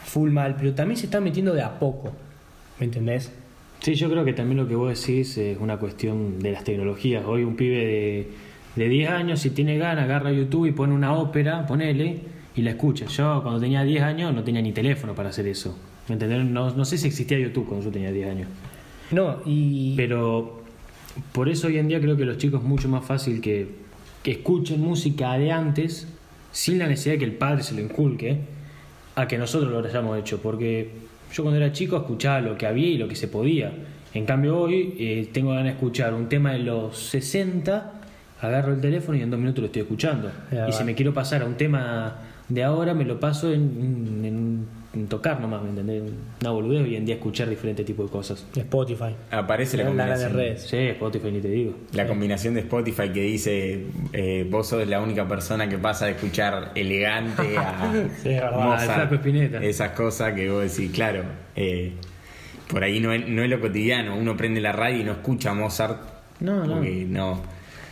full 0.05 0.31
mal, 0.31 0.55
pero 0.57 0.73
también 0.73 0.97
se 0.97 1.07
están 1.07 1.25
metiendo 1.25 1.53
de 1.53 1.63
a 1.63 1.81
poco. 1.81 2.13
¿Me 2.79 2.87
entendés? 2.87 3.33
Sí, 3.81 3.95
yo 3.95 4.11
creo 4.11 4.27
que 4.27 4.35
también 4.35 4.59
lo 4.59 4.69
que 4.69 4.75
vos 4.75 4.89
decís 4.89 5.39
es 5.39 5.59
una 5.59 5.79
cuestión 5.79 6.39
de 6.39 6.53
las 6.53 6.65
tecnologías. 6.65 7.25
Hoy 7.25 7.45
un 7.45 7.57
pibe 7.57 7.77
de, 7.77 8.29
de 8.77 8.89
10 8.91 9.11
años, 9.11 9.41
si 9.41 9.51
tiene 9.51 9.79
ganas, 9.79 10.05
agarra 10.05 10.33
YouTube 10.33 10.67
y 10.67 10.73
pone 10.73 10.93
una 10.93 11.15
ópera, 11.15 11.67
ponele, 11.67 12.19
y 12.55 12.61
la 12.61 12.71
escucha. 12.71 13.07
Yo 13.07 13.41
cuando 13.43 13.59
tenía 13.59 13.83
10 13.83 14.03
años 14.03 14.35
no 14.35 14.45
tenía 14.45 14.61
ni 14.61 14.73
teléfono 14.73 15.15
para 15.15 15.31
hacer 15.31 15.47
eso. 15.47 15.79
¿Me 16.09 16.15
entendés? 16.15 16.45
No, 16.45 16.71
no 16.75 16.85
sé 16.85 16.99
si 16.99 17.07
existía 17.07 17.39
YouTube 17.39 17.67
cuando 17.67 17.87
yo 17.87 17.91
tenía 17.91 18.13
10 18.13 18.31
años. 18.31 18.49
No, 19.13 19.39
y... 19.47 19.95
Pero 19.97 20.63
por 21.33 21.49
eso 21.49 21.69
hoy 21.69 21.79
en 21.79 21.89
día 21.89 22.01
creo 22.03 22.19
que 22.19 22.27
los 22.27 22.37
chicos 22.37 22.61
es 22.61 22.69
mucho 22.69 22.89
más 22.89 23.05
fácil 23.05 23.41
que, 23.41 23.67
que 24.23 24.33
escuchen 24.33 24.81
música 24.83 25.33
de 25.39 25.53
antes 25.53 26.07
sin 26.53 26.79
la 26.79 26.87
necesidad 26.87 27.15
de 27.15 27.21
que 27.21 27.25
el 27.25 27.35
padre 27.35 27.63
se 27.63 27.75
lo 27.75 27.81
inculque 27.81 28.41
a 29.15 29.27
que 29.27 29.39
nosotros 29.39 29.73
lo 29.73 29.79
hayamos 29.79 30.19
hecho. 30.19 30.43
Porque 30.43 30.91
yo 31.33 31.43
cuando 31.43 31.57
era 31.61 31.73
chico 31.73 31.97
escuchaba 31.97 32.41
lo 32.41 32.57
que 32.59 32.67
había 32.67 32.89
y 32.89 32.99
lo 32.99 33.09
que 33.09 33.17
se 33.17 33.29
podía. 33.29 33.73
En 34.15 34.27
cambio 34.27 34.59
hoy 34.59 34.95
eh, 34.99 35.29
tengo 35.33 35.51
ganas 35.51 35.65
de 35.65 35.71
escuchar 35.71 36.13
un 36.15 36.29
tema 36.29 36.53
de 36.53 36.61
los 36.61 36.97
60, 36.99 37.93
agarro 38.41 38.73
el 38.75 38.81
teléfono 38.81 39.17
y 39.19 39.23
en 39.23 39.31
dos 39.31 39.39
minutos 39.39 39.61
lo 39.61 39.67
estoy 39.67 39.83
escuchando. 39.83 40.31
Ya 40.51 40.59
y 40.67 40.71
va. 40.71 40.73
si 40.73 40.85
me 40.85 40.95
quiero 40.95 41.15
pasar 41.15 41.43
a 41.43 41.47
un 41.47 41.55
tema 41.55 42.17
de 42.49 42.65
ahora, 42.65 42.95
me 42.95 43.05
lo 43.05 43.21
paso 43.21 43.53
en, 43.53 43.61
en- 43.63 44.25
en 44.93 45.07
tocar 45.07 45.41
nomás, 45.41 45.63
¿me 45.63 45.71
entendés? 45.71 46.03
Una 46.41 46.51
boludez 46.51 46.83
hoy 46.83 46.97
en 46.97 47.07
día 47.07 47.15
escuchar 47.15 47.49
diferentes 47.49 47.87
tipos 47.87 48.07
de 48.07 48.13
cosas. 48.13 48.45
Spotify. 48.57 49.15
Aparece 49.31 49.77
la 49.77 49.85
La- 49.85 49.89
combinación. 49.91 50.33
redes. 50.35 50.63
Sí, 50.63 50.77
Spotify 50.79 51.31
ni 51.31 51.41
te 51.41 51.49
digo. 51.49 51.75
La 51.93 52.07
combinación 52.09 52.55
de 52.55 52.61
Spotify 52.61 53.09
que 53.13 53.23
dice 53.23 53.85
eh, 54.13 54.47
vos 54.51 54.67
sos 54.69 54.87
la 54.89 55.01
única 55.01 55.29
persona 55.29 55.69
que 55.69 55.79
pasa 55.79 56.07
de 56.07 56.13
escuchar 56.13 56.73
elegante 56.75 57.57
a 57.57 57.93
Sí, 58.23 58.31
Mozart, 58.53 59.13
esas 59.63 59.91
cosas 59.93 60.33
que 60.35 60.51
vos 60.51 60.63
decís, 60.75 60.91
claro, 60.93 61.23
eh, 61.55 61.93
por 62.69 62.83
ahí 62.83 62.99
no 63.01 63.13
es, 63.13 63.29
no 63.29 63.43
es 63.43 63.51
lo 63.51 63.61
cotidiano, 63.61 64.17
uno 64.17 64.37
prende 64.37 64.61
la 64.61 64.73
radio 64.73 65.01
y 65.01 65.05
no 65.05 65.13
escucha 65.13 65.51
a 65.51 65.55
Mozart 65.55 66.01
No, 66.41 66.65
no. 66.67 66.75
porque 66.75 67.05
no, 67.09 67.41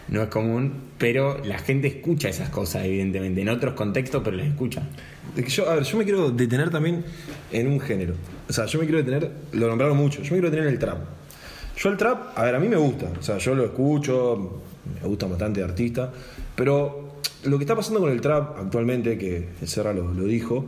no 0.09 0.23
es 0.23 0.29
común, 0.29 0.73
pero 0.99 1.39
la 1.45 1.59
gente 1.59 1.89
escucha 1.89 2.29
esas 2.29 2.49
cosas 2.49 2.85
evidentemente, 2.85 3.41
en 3.41 3.49
otros 3.49 3.75
contextos, 3.75 4.23
pero 4.25 4.37
las 4.37 4.47
escucha. 4.47 4.83
Yo, 5.37 5.69
a 5.69 5.75
ver, 5.75 5.85
yo 5.85 5.99
me 5.99 6.05
quiero 6.05 6.31
detener 6.31 6.71
también 6.71 7.05
en 7.53 7.69
un 7.69 7.81
género. 7.81 8.15
O 8.49 8.53
sea, 8.53 8.67
yo 8.67 8.79
me 8.79 8.87
quiero 8.87 8.99
detener, 8.99 9.31
lo 9.53 9.69
nombraron 9.69 9.97
mucho, 9.97 10.23
yo 10.23 10.35
me 10.35 10.41
quiero 10.41 10.51
detener 10.51 10.69
en 10.69 10.75
el 10.75 10.79
trap. 10.79 10.99
Yo 11.77 11.91
el 11.91 11.97
trap, 11.97 12.37
a 12.37 12.43
ver, 12.43 12.55
a 12.55 12.59
mí 12.59 12.69
me 12.69 12.77
gusta, 12.77 13.07
o 13.19 13.23
sea, 13.23 13.39
yo 13.39 13.55
lo 13.55 13.65
escucho, 13.65 14.63
me 15.01 15.07
gusta 15.07 15.27
bastante 15.27 15.61
de 15.61 15.67
artista, 15.67 16.11
pero 16.57 17.21
lo 17.45 17.57
que 17.57 17.65
está 17.65 17.77
pasando 17.77 18.01
con 18.01 18.11
el 18.11 18.21
trap 18.21 18.59
actualmente, 18.59 19.17
que 19.17 19.51
el 19.61 19.69
Serra 19.69 19.93
lo, 19.93 20.13
lo 20.13 20.25
dijo, 20.25 20.65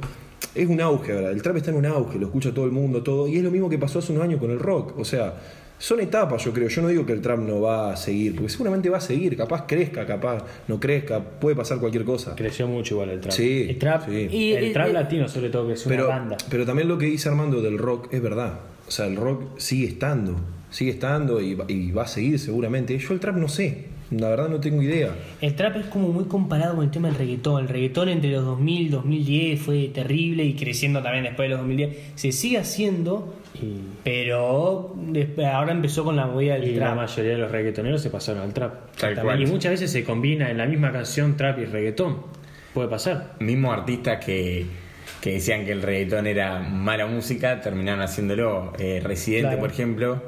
es 0.55 0.69
un 0.69 0.81
auge, 0.81 1.13
¿verdad? 1.13 1.33
El 1.33 1.43
trap 1.43 1.57
está 1.57 1.71
en 1.71 1.79
un 1.79 1.87
auge, 1.87 2.19
lo 2.19 2.27
escucha 2.27 2.55
todo 2.55 2.65
el 2.65 2.71
mundo, 2.71 3.03
todo, 3.03 3.27
y 3.27 3.37
es 3.37 3.43
lo 3.43 3.51
mismo 3.51 3.69
que 3.69 3.79
pasó 3.79 3.99
hace 3.99 4.13
unos 4.13 4.25
años 4.25 4.39
con 4.39 4.51
el 4.51 4.61
rock, 4.61 4.97
o 4.99 5.05
sea, 5.05 5.35
son 5.81 5.99
etapas, 6.01 6.45
yo 6.45 6.53
creo. 6.53 6.69
Yo 6.69 6.83
no 6.83 6.89
digo 6.89 7.05
que 7.07 7.13
el 7.13 7.21
trap 7.23 7.39
no 7.41 7.61
va 7.63 7.93
a 7.93 7.97
seguir, 7.97 8.35
porque 8.37 8.51
seguramente 8.51 8.89
va 8.91 8.99
a 8.99 9.01
seguir, 9.01 9.37
capaz 9.37 9.65
crezca, 9.67 10.07
capaz 10.07 10.45
no 10.69 10.79
crezca, 10.79 11.19
puede 11.21 11.57
pasar 11.57 11.79
cualquier 11.81 12.05
cosa. 12.05 12.37
Creció 12.37 12.69
mucho 12.69 12.95
igual 12.95 13.11
el 13.11 13.21
trap. 13.21 13.33
Sí, 13.33 13.67
El 13.71 13.79
trap. 13.79 14.05
sí. 14.09 14.29
Y, 14.31 14.53
el 14.53 14.73
trap 14.73 14.91
eh, 14.91 14.93
latino 14.93 15.27
sobre 15.27 15.49
todo, 15.51 15.67
que 15.67 15.73
es 15.73 15.87
una 15.87 15.97
pero, 15.97 16.09
banda. 16.09 16.37
pero 16.51 16.65
también 16.67 16.87
lo 16.87 16.99
que 16.99 17.07
dice 17.07 17.29
Armando 17.31 17.63
del 17.63 17.79
rock 17.79 18.13
es 18.13 18.23
verdad. 18.23 18.61
O 18.87 18.91
sea, 18.91 19.07
el 19.07 19.17
rock 19.17 19.59
sigue 19.59 19.87
estando, 19.89 20.37
sigue 20.71 20.91
estando 20.91 21.41
y, 21.41 21.55
va- 21.55 21.65
y 21.67 21.91
va 21.93 22.03
a 22.03 22.07
seguir 22.07 22.39
seguramente. 22.39 22.97
Yo 22.99 23.15
el 23.15 23.21
trap 23.21 23.37
no 23.37 23.49
sé, 23.49 23.87
la 24.11 24.29
verdad 24.29 24.49
no 24.49 24.59
tengo 24.61 24.83
idea. 24.83 25.15
El 25.41 25.55
trap 25.55 25.77
es 25.77 25.87
como 25.87 26.09
muy 26.09 26.25
comparado 26.25 26.75
con 26.75 26.85
el 26.85 26.91
tema 26.91 27.09
del 27.09 27.17
reggaetón. 27.17 27.63
El 27.63 27.69
reggaetón 27.69 28.09
entre 28.09 28.33
los 28.33 28.45
2000 28.45 28.81
y 28.83 28.89
2010 28.89 29.61
fue 29.61 29.89
terrible 29.95 30.45
y 30.45 30.55
creciendo 30.55 31.01
también 31.03 31.25
después 31.25 31.47
de 31.47 31.51
los 31.51 31.59
2010. 31.61 31.97
Se 32.17 32.33
sigue 32.33 32.59
haciendo, 32.59 33.35
pero 34.05 34.95
después- 34.97 35.47
ahora 35.47 35.73
empezó 35.73 36.05
con 36.05 36.17
la 36.17 36.27
movida 36.27 36.55
del 36.55 36.65
Y 36.69 36.75
la 36.75 36.87
trap. 36.87 36.97
mayoría 36.97 37.33
de 37.33 37.39
los 37.39 37.51
reggaetoneros 37.51 38.03
se 38.03 38.11
pasaron 38.11 38.43
al 38.43 38.53
trap. 38.55 38.73
Tal 38.97 39.15
También. 39.15 39.25
cual. 39.25 39.43
Y 39.43 39.47
muchas 39.47 39.73
veces 39.73 39.91
se 39.91 40.05
combina 40.05 40.51
en 40.51 40.59
la 40.59 40.67
misma 40.67 40.93
canción 40.93 41.37
trap 41.37 41.59
y 41.59 41.65
reggaetón. 41.67 42.19
Puede 42.75 42.89
pasar. 42.89 43.35
Mismos 43.41 43.77
artistas 43.77 44.25
que, 44.25 44.67
que 45.21 45.33
decían 45.33 45.65
que 45.65 45.73
el 45.73 45.83
reggaetón 45.83 46.27
era 46.27 46.61
mala 46.61 47.07
música, 47.07 47.61
terminaron 47.61 48.01
haciéndolo. 48.03 48.73
Eh, 48.79 49.01
Residente, 49.03 49.49
Claro. 49.49 49.61
por 49.61 49.71
ejemplo, 49.71 50.23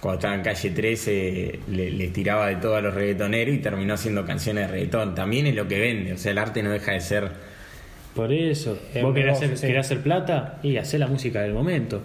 cuando 0.00 0.18
estaba 0.18 0.34
en 0.34 0.42
calle 0.42 0.70
13, 0.70 1.60
le, 1.68 1.90
le 1.90 2.08
tiraba 2.08 2.48
de 2.48 2.56
todo 2.56 2.74
a 2.76 2.80
los 2.80 2.94
reggaetoneros 2.94 3.54
y 3.54 3.58
terminó 3.58 3.94
haciendo 3.94 4.24
canciones 4.24 4.66
de 4.66 4.72
reggaetón. 4.72 5.14
También 5.14 5.46
es 5.46 5.54
lo 5.54 5.68
que 5.68 5.78
vende, 5.78 6.14
o 6.14 6.18
sea, 6.18 6.32
el 6.32 6.38
arte 6.38 6.62
no 6.62 6.70
deja 6.70 6.92
de 6.92 7.00
ser. 7.00 7.28
Por 8.14 8.32
eso. 8.32 8.78
Es 8.92 9.02
¿Vos 9.02 9.14
querés 9.14 9.36
hacer, 9.36 9.56
sí. 9.56 9.66
querés 9.66 9.86
hacer 9.86 10.00
plata? 10.02 10.58
Y 10.62 10.76
hacer 10.76 11.00
la 11.00 11.06
música 11.06 11.40
del 11.42 11.52
momento. 11.54 12.02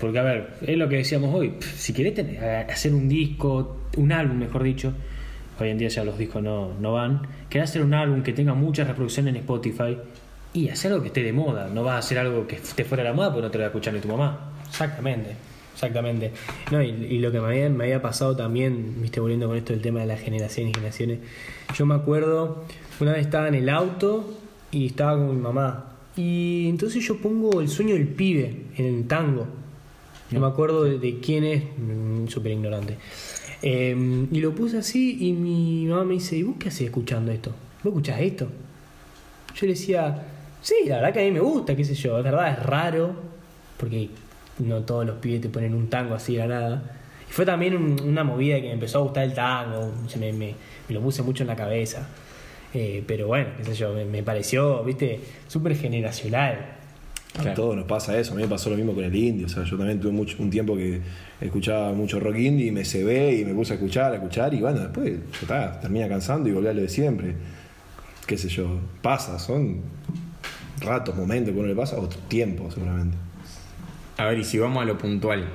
Porque, 0.00 0.18
a 0.18 0.22
ver, 0.22 0.54
es 0.66 0.76
lo 0.78 0.88
que 0.88 0.96
decíamos 0.96 1.34
hoy. 1.34 1.54
Si 1.76 1.92
querés 1.92 2.14
ten- 2.14 2.30
eh, 2.40 2.66
hacer 2.70 2.94
un 2.94 3.08
disco, 3.08 3.76
un 3.96 4.12
álbum, 4.12 4.38
mejor 4.38 4.62
dicho, 4.62 4.92
hoy 5.60 5.68
en 5.68 5.78
día 5.78 5.88
ya 5.88 6.04
los 6.04 6.16
discos 6.16 6.42
no, 6.42 6.72
no 6.80 6.92
van. 6.94 7.20
Querés 7.50 7.70
hacer 7.70 7.82
un 7.82 7.92
álbum 7.94 8.22
que 8.22 8.32
tenga 8.32 8.54
muchas 8.54 8.88
reproducciones 8.88 9.34
en 9.34 9.40
Spotify 9.40 9.98
y 10.54 10.68
hacer 10.70 10.90
algo 10.92 11.02
que 11.02 11.08
esté 11.08 11.22
de 11.22 11.32
moda. 11.32 11.68
No 11.72 11.84
vas 11.84 11.94
a 11.96 11.98
hacer 11.98 12.18
algo 12.18 12.46
que 12.46 12.56
esté 12.56 12.84
fuera 12.84 13.02
de 13.04 13.10
la 13.10 13.14
moda 13.14 13.28
porque 13.30 13.42
no 13.42 13.50
te 13.50 13.58
lo 13.58 13.62
va 13.62 13.66
a 13.66 13.70
escuchar 13.70 13.92
ni 13.94 14.00
tu 14.00 14.08
mamá. 14.08 14.52
Exactamente, 14.68 15.30
exactamente. 15.74 16.32
No, 16.72 16.82
y, 16.82 16.88
y 16.88 17.18
lo 17.18 17.30
que 17.30 17.40
me 17.40 17.48
había, 17.48 17.68
me 17.68 17.84
había 17.84 18.00
pasado 18.00 18.34
también, 18.34 19.02
viste, 19.02 19.20
volviendo 19.20 19.48
con 19.48 19.56
esto 19.58 19.72
del 19.74 19.82
tema 19.82 20.00
de 20.00 20.06
las 20.06 20.20
generaciones 20.20 20.70
y 20.70 20.74
generaciones. 20.74 21.18
Yo 21.76 21.84
me 21.84 21.94
acuerdo, 21.94 22.64
una 23.00 23.12
vez 23.12 23.20
estaba 23.22 23.48
en 23.48 23.54
el 23.54 23.68
auto 23.68 24.32
y 24.72 24.86
estaba 24.86 25.18
con 25.18 25.34
mi 25.36 25.42
mamá. 25.42 25.92
Y 26.16 26.68
entonces 26.70 27.04
yo 27.06 27.18
pongo 27.18 27.60
el 27.60 27.68
sueño 27.68 27.94
del 27.94 28.08
pibe 28.08 28.62
en 28.78 28.86
el 28.86 29.06
tango. 29.06 29.46
No 30.30 30.40
me 30.40 30.46
acuerdo 30.46 30.84
de, 30.84 31.18
quién 31.20 31.44
es, 31.44 31.62
mm, 31.76 32.28
súper 32.28 32.52
ignorante. 32.52 32.96
Eh, 33.62 34.26
y 34.30 34.40
lo 34.40 34.54
puse 34.54 34.78
así 34.78 35.18
y 35.28 35.32
mi 35.32 35.86
mamá 35.86 36.04
me 36.04 36.14
dice, 36.14 36.36
¿y 36.36 36.42
vos 36.44 36.56
qué 36.58 36.68
haces 36.68 36.82
escuchando 36.82 37.32
esto? 37.32 37.50
¿Vos 37.82 37.92
escuchás 37.92 38.20
esto? 38.20 38.46
Yo 39.54 39.66
le 39.66 39.72
decía, 39.72 40.22
sí, 40.62 40.74
la 40.86 40.96
verdad 40.96 41.12
que 41.12 41.20
a 41.20 41.24
mí 41.24 41.30
me 41.32 41.40
gusta, 41.40 41.74
qué 41.76 41.84
sé 41.84 41.94
yo, 41.94 42.16
es 42.18 42.24
verdad, 42.24 42.52
es 42.52 42.62
raro, 42.64 43.12
porque 43.76 44.08
no 44.60 44.80
todos 44.82 45.04
los 45.04 45.16
pibes 45.16 45.40
te 45.40 45.48
ponen 45.48 45.74
un 45.74 45.88
tango 45.88 46.14
así 46.14 46.34
de 46.36 46.38
la 46.40 46.46
nada. 46.46 46.96
Fue 47.28 47.44
también 47.44 47.76
un- 47.76 48.00
una 48.00 48.24
movida 48.24 48.56
que 48.56 48.68
me 48.68 48.72
empezó 48.72 48.98
a 48.98 49.02
gustar 49.02 49.24
el 49.24 49.34
tango, 49.34 49.92
se 50.08 50.18
me, 50.18 50.32
me- 50.32 50.54
me 50.88 50.94
lo 50.94 51.00
puse 51.00 51.22
mucho 51.22 51.42
en 51.42 51.48
la 51.48 51.56
cabeza. 51.56 52.08
Eh, 52.72 53.02
pero 53.06 53.26
bueno, 53.26 53.48
qué 53.56 53.64
sé 53.64 53.74
yo, 53.74 53.92
me, 53.92 54.04
me 54.04 54.22
pareció, 54.22 54.84
viste, 54.84 55.20
súper 55.48 55.76
generacional. 55.76 56.76
A 57.38 57.54
todos 57.54 57.76
nos 57.76 57.84
pasa 57.86 58.18
eso, 58.18 58.32
a 58.32 58.36
mí 58.36 58.42
me 58.42 58.48
pasó 58.48 58.70
lo 58.70 58.76
mismo 58.76 58.92
con 58.92 59.04
el 59.04 59.14
indie, 59.14 59.46
o 59.46 59.48
sea, 59.48 59.62
yo 59.62 59.76
también 59.76 60.00
tuve 60.00 60.10
mucho, 60.10 60.36
un 60.40 60.50
tiempo 60.50 60.76
que 60.76 61.00
escuchaba 61.40 61.92
mucho 61.92 62.18
rock 62.18 62.36
indie 62.36 62.66
y 62.66 62.70
me 62.72 62.84
cebé 62.84 63.36
y 63.36 63.44
me 63.44 63.54
puse 63.54 63.74
a 63.74 63.76
escuchar, 63.76 64.12
a 64.12 64.16
escuchar 64.16 64.52
y 64.52 64.60
bueno, 64.60 64.80
después 64.80 65.12
ya 65.32 65.40
está, 65.40 65.80
termina 65.80 66.08
cansando 66.08 66.48
y 66.48 66.52
volví 66.52 66.66
a 66.66 66.72
lo 66.72 66.82
de 66.82 66.88
siempre. 66.88 67.34
Qué 68.26 68.36
sé 68.36 68.48
yo, 68.48 68.80
pasa, 69.00 69.38
son 69.38 69.80
ratos, 70.80 71.16
momentos 71.16 71.54
que 71.54 71.58
uno 71.58 71.68
le 71.68 71.74
pasa, 71.74 71.98
o 71.98 72.08
tiempo 72.08 72.68
seguramente. 72.70 73.16
A 74.16 74.26
ver, 74.26 74.38
y 74.38 74.44
si 74.44 74.58
vamos 74.58 74.82
a 74.82 74.84
lo 74.84 74.98
puntual, 74.98 75.48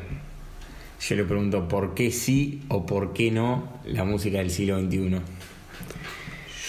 yo 0.99 1.15
le 1.15 1.23
pregunto 1.25 1.67
por 1.67 1.93
qué 1.93 2.09
sí 2.09 2.63
o 2.69 2.85
por 2.85 3.13
qué 3.13 3.31
no 3.31 3.67
la 3.85 4.05
música 4.05 4.37
del 4.37 4.49
siglo 4.49 4.79
XXI. 4.79 5.21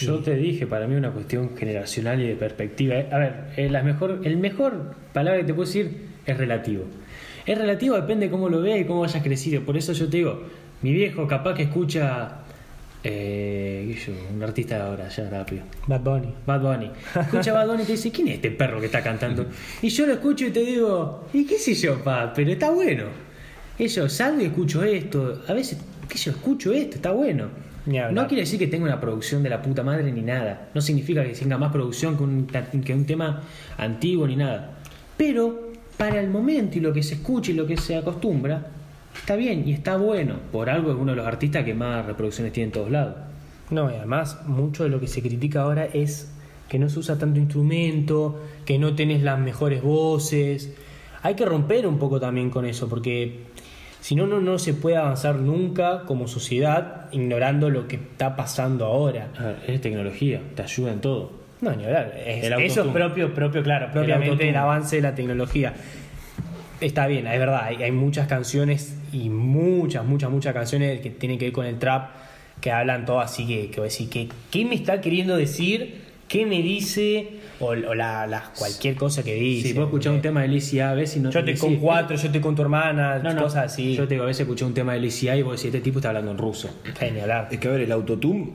Yo 0.01 0.19
te 0.19 0.35
dije, 0.35 0.67
para 0.67 0.87
mí 0.87 0.95
es 0.95 0.99
una 0.99 1.11
cuestión 1.11 1.57
generacional 1.57 2.21
y 2.21 2.29
de 2.29 2.37
perspectiva. 2.37 2.97
A 3.11 3.19
ver, 3.19 3.35
eh, 3.57 3.71
la 3.71 3.83
mejor, 3.83 4.21
el 4.25 4.37
mejor 4.37 4.95
palabra 5.13 5.41
que 5.41 5.47
te 5.47 5.55
puedo 5.55 5.67
decir 5.67 6.07
es 6.27 6.37
relativo. 6.37 6.85
Es 7.47 7.57
relativo, 7.57 7.97
depende 7.97 8.27
de 8.27 8.31
cómo 8.31 8.49
lo 8.49 8.61
veas 8.61 8.81
y 8.81 8.85
cómo 8.85 9.05
hayas 9.05 9.23
crecido. 9.23 9.63
Por 9.63 9.77
eso 9.77 9.93
yo 9.93 10.09
te 10.09 10.19
digo, 10.19 10.43
mi 10.83 10.93
viejo 10.93 11.27
capaz 11.27 11.55
que 11.55 11.63
escucha, 11.63 12.39
eh, 13.05 13.97
un 14.35 14.43
artista 14.43 14.77
de 14.77 14.83
ahora, 14.83 15.09
ya 15.09 15.31
rápido. 15.31 15.63
Bad 15.87 16.01
Bunny. 16.01 16.35
Bad 16.45 16.61
Bunny. 16.61 16.91
Escucha 17.21 17.53
Bad 17.53 17.69
Bunny 17.69 17.83
y 17.85 17.87
te 17.87 17.93
dice, 17.93 18.11
¿quién 18.11 18.29
es 18.29 18.35
este 18.35 18.51
perro 18.51 18.81
que 18.81 18.87
está 18.87 19.03
cantando? 19.03 19.47
Y 19.81 19.89
yo 19.89 20.07
lo 20.07 20.15
escucho 20.15 20.47
y 20.47 20.51
te 20.51 20.61
digo, 20.61 21.29
¿y 21.33 21.45
qué 21.47 21.59
sé 21.59 21.75
yo, 21.75 22.03
pa? 22.03 22.33
Pero 22.35 22.51
está 22.51 22.71
bueno. 22.71 23.05
Eso, 23.79 24.09
salgo 24.09 24.43
y 24.43 24.47
escucho 24.47 24.83
esto. 24.83 25.43
A 25.47 25.53
veces, 25.53 25.79
qué 26.09 26.19
yo, 26.19 26.33
escucho 26.33 26.73
esto, 26.73 26.97
está 26.97 27.13
bueno. 27.13 27.49
No 27.87 28.27
quiere 28.27 28.43
decir 28.43 28.59
que 28.59 28.67
tenga 28.67 28.85
una 28.85 29.01
producción 29.01 29.43
de 29.43 29.51
la 29.51 29.63
puta 29.63 29.83
madre 29.83 30.11
ni 30.11 30.23
nada. 30.23 30.69
No 30.75 30.81
significa 30.81 31.23
que 31.23 31.31
tenga 31.31 31.57
más 31.57 31.73
producción 31.73 32.17
que 32.17 32.23
un, 32.25 32.47
que 32.85 32.95
un 32.95 33.07
tema 33.07 33.43
antiguo 33.79 34.27
ni 34.27 34.37
nada. 34.37 34.73
Pero 35.17 35.71
para 35.97 36.21
el 36.21 36.29
momento 36.29 36.79
y 36.79 36.81
lo 36.81 36.93
que 36.93 37.03
se 37.03 37.15
escucha 37.15 37.53
y 37.53 37.55
lo 37.55 37.67
que 37.67 37.77
se 37.77 37.97
acostumbra, 37.97 38.67
está 39.17 39.37
bien 39.37 39.69
y 39.69 39.73
está 39.73 39.97
bueno. 39.97 40.35
Por 40.51 40.69
algo 40.69 40.91
es 40.91 40.97
uno 40.97 41.13
de 41.13 41.17
los 41.17 41.27
artistas 41.27 41.65
que 41.65 41.75
más 41.75 42.05
reproducciones 42.05 42.53
tiene 42.53 42.67
en 42.67 42.73
todos 42.73 42.91
lados. 42.91 43.15
No, 43.71 43.91
y 43.91 43.95
además 43.95 44.47
mucho 44.47 44.85
de 44.85 44.91
lo 44.91 45.01
que 45.01 45.07
se 45.07 45.23
critica 45.23 45.63
ahora 45.63 45.87
es 45.87 46.33
que 46.69 46.79
no 46.79 46.89
se 46.89 46.99
usa 46.99 47.19
tanto 47.19 47.39
instrumento, 47.39 48.41
que 48.65 48.79
no 48.79 48.95
tenés 48.95 49.23
las 49.23 49.39
mejores 49.39 49.83
voces. 49.83 50.75
Hay 51.23 51.35
que 51.35 51.45
romper 51.45 51.87
un 51.87 51.99
poco 51.99 52.21
también 52.21 52.51
con 52.51 52.67
eso, 52.67 52.89
porque 52.89 53.45
si 54.01 54.15
no, 54.15 54.27
no, 54.27 54.41
no 54.41 54.59
se 54.59 54.75
puede 54.75 54.97
avanzar 54.97 55.37
nunca 55.37 56.03
como 56.07 56.29
sociedad 56.29 57.07
ignorando 57.13 57.71
lo 57.71 57.89
que 57.89 57.97
está 57.97 58.37
pasando 58.37 58.85
ahora. 58.87 59.29
A 59.39 59.43
ver, 59.45 59.57
es 59.67 59.81
tecnología, 59.81 60.41
te 60.55 60.63
ayuda 60.63 60.93
en 60.93 61.01
todo. 61.01 61.33
No, 61.61 61.73
ni 61.75 61.85
hablar. 61.85 62.15
Es- 62.27 62.45
eso 62.67 62.81
es 62.83 62.87
propio, 62.93 63.35
propio, 63.35 63.63
claro, 63.63 63.87
propiamente 63.93 64.49
el 64.51 64.57
avance 64.57 64.97
de 64.97 65.03
la 65.03 65.15
tecnología. 65.15 65.73
Está 66.81 67.07
bien, 67.07 67.27
es 67.27 67.39
verdad, 67.39 67.63
hay, 67.65 67.83
hay 67.83 67.91
muchas 67.93 68.27
canciones 68.29 68.99
y 69.13 69.31
muchas, 69.31 70.05
muchas, 70.05 70.31
muchas 70.31 70.53
canciones 70.53 71.01
que 71.01 71.09
tienen 71.11 71.39
que 71.39 71.47
ver 71.47 71.53
con 71.53 71.65
el 71.65 71.79
trap 71.79 72.11
que 72.61 72.71
hablan 72.71 73.07
todo 73.07 73.21
así 73.21 73.47
que, 73.47 73.71
que 73.71 74.09
¿qué, 74.09 74.29
¿qué 74.51 74.65
me 74.67 74.75
está 74.75 75.01
queriendo 75.01 75.37
decir? 75.37 76.06
¿Qué 76.29 76.45
me 76.45 76.61
dice? 76.61 77.29
O, 77.61 77.67
o 77.69 77.95
la, 77.95 78.27
la- 78.27 78.53
cualquier 78.59 78.97
cosa 78.97 79.23
que 79.23 79.35
dice. 79.35 79.69
Si 79.69 79.75
vos 79.75 79.85
escuchás 79.85 80.13
un 80.13 80.21
tema 80.23 80.43
de 80.43 80.49
Lizzy 80.49 80.81
A, 80.81 80.93
ves 80.95 81.17
y 81.17 81.21
no 81.21 81.31
Yo 81.31 81.45
te 81.45 81.57
con 81.57 81.77
cuatro, 81.77 82.17
yo 82.17 82.27
estoy 82.27 82.41
con 82.41 82.55
tu 82.57 82.63
hermana, 82.63 83.19
No, 83.21 83.33
no, 83.33 83.43
cosas 83.43 83.73
así. 83.73 83.95
Yo 83.95 84.09
te 84.09 84.15
digo, 84.15 84.25
a 84.25 84.27
veces 84.27 84.41
escuché 84.41 84.65
un 84.65 84.75
tema 84.75 84.95
de 84.95 85.01
Lizzy 85.01 85.29
A 85.29 85.37
y 85.37 85.43
vos 85.43 85.53
decís, 85.57 85.67
este 85.75 85.81
tipo 85.81 86.01
está 86.01 86.09
hablando 86.09 86.33
en 86.33 86.39
ruso. 86.39 86.69
Genial. 86.99 87.49
Es 87.51 87.59
que 87.61 87.69
a 87.69 87.71
ver, 87.71 87.83
el 87.83 87.93
autotune 87.93 88.51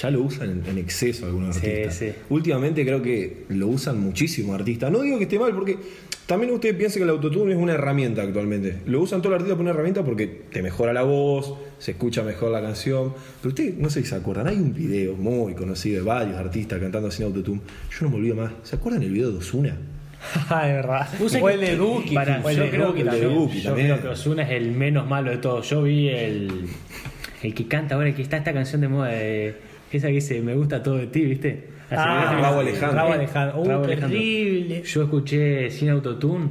ya 0.00 0.10
lo 0.10 0.22
usan 0.22 0.50
en, 0.50 0.66
en 0.70 0.78
exceso 0.78 1.26
algunos 1.26 1.56
Sí, 1.56 1.66
artistas. 1.66 1.94
sí. 1.94 2.12
Últimamente 2.28 2.84
creo 2.84 3.00
que 3.02 3.44
lo 3.50 3.68
usan 3.68 4.00
muchísimos 4.00 4.58
artistas. 4.58 4.90
No 4.90 5.00
digo 5.02 5.16
que 5.18 5.24
esté 5.24 5.38
mal, 5.38 5.52
porque 5.54 5.78
también 6.26 6.52
ustedes 6.52 6.74
piensan 6.74 6.98
que 7.00 7.04
el 7.04 7.10
autotune 7.10 7.52
es 7.52 7.58
una 7.58 7.74
herramienta 7.74 8.22
actualmente. 8.22 8.78
Lo 8.86 9.00
usan 9.00 9.20
todos 9.20 9.30
los 9.32 9.36
artistas 9.38 9.56
por 9.56 9.62
una 9.62 9.70
herramienta 9.70 10.04
porque 10.04 10.26
te 10.26 10.60
mejora 10.62 10.92
la 10.92 11.02
voz, 11.02 11.54
se 11.78 11.92
escucha 11.92 12.22
mejor 12.24 12.50
la 12.50 12.60
canción. 12.60 13.14
Pero 13.40 13.50
ustedes, 13.50 13.76
no 13.76 13.88
sé 13.90 14.02
si 14.02 14.08
se 14.08 14.16
acuerdan, 14.16 14.48
hay 14.48 14.56
un 14.56 14.74
video 14.74 15.14
muy 15.14 15.54
conocido 15.54 16.00
de 16.00 16.04
varios 16.06 16.36
artistas 16.36 16.80
cantando 16.80 17.10
sin 17.10 17.26
autotune. 17.26 17.60
Yo 17.90 17.98
no 18.02 18.10
me 18.10 18.16
olvido 18.16 18.34
más. 18.36 18.52
¿Se 18.64 18.76
acuerdan 18.76 19.02
el 19.02 19.12
video 19.12 19.30
de 19.30 19.38
Osuna? 19.38 19.76
Ah, 20.50 20.68
es 20.68 20.74
verdad. 20.74 21.08
O 21.40 21.48
el 21.48 21.60
de 21.60 21.76
Duki. 21.76 22.16
El 22.16 22.56
yo 22.56 22.62
de 22.64 22.70
creo 22.70 22.86
Duki 22.88 22.98
que 22.98 23.04
de 23.04 23.10
también. 23.10 23.34
Duki 23.34 23.60
Yo 23.60 23.68
también. 23.70 23.88
creo 23.88 24.02
que 24.02 24.08
Ozuna 24.08 24.42
es 24.42 24.50
el 24.50 24.72
menos 24.72 25.06
malo 25.06 25.30
de 25.30 25.36
todos. 25.36 25.68
Yo 25.70 25.82
vi 25.82 26.08
el, 26.08 26.66
el 27.44 27.54
que 27.54 27.68
canta 27.68 27.94
ahora, 27.94 28.08
el 28.08 28.14
que 28.16 28.22
está 28.22 28.36
esta 28.38 28.52
canción 28.52 28.80
de 28.80 28.88
moda, 28.88 29.08
de, 29.10 29.54
esa 29.92 30.08
que 30.08 30.14
dice 30.14 30.40
Me 30.40 30.54
gusta 30.54 30.82
todo 30.82 30.96
de 30.96 31.06
ti, 31.06 31.22
¿viste? 31.24 31.68
Hace 31.86 31.94
Ah, 31.96 32.24
rato 32.24 32.36
que- 32.36 32.42
Rabo 32.42 32.60
Alejandro. 32.60 32.96
Rabo 32.96 33.12
Alejandro. 33.12 33.60
Uh, 33.60 33.64
Rabo 33.68 33.84
Alejandro. 33.84 34.18
terrible. 34.18 34.82
Yo 34.82 35.02
escuché 35.04 35.70
sin 35.70 35.88
autotune. 35.90 36.48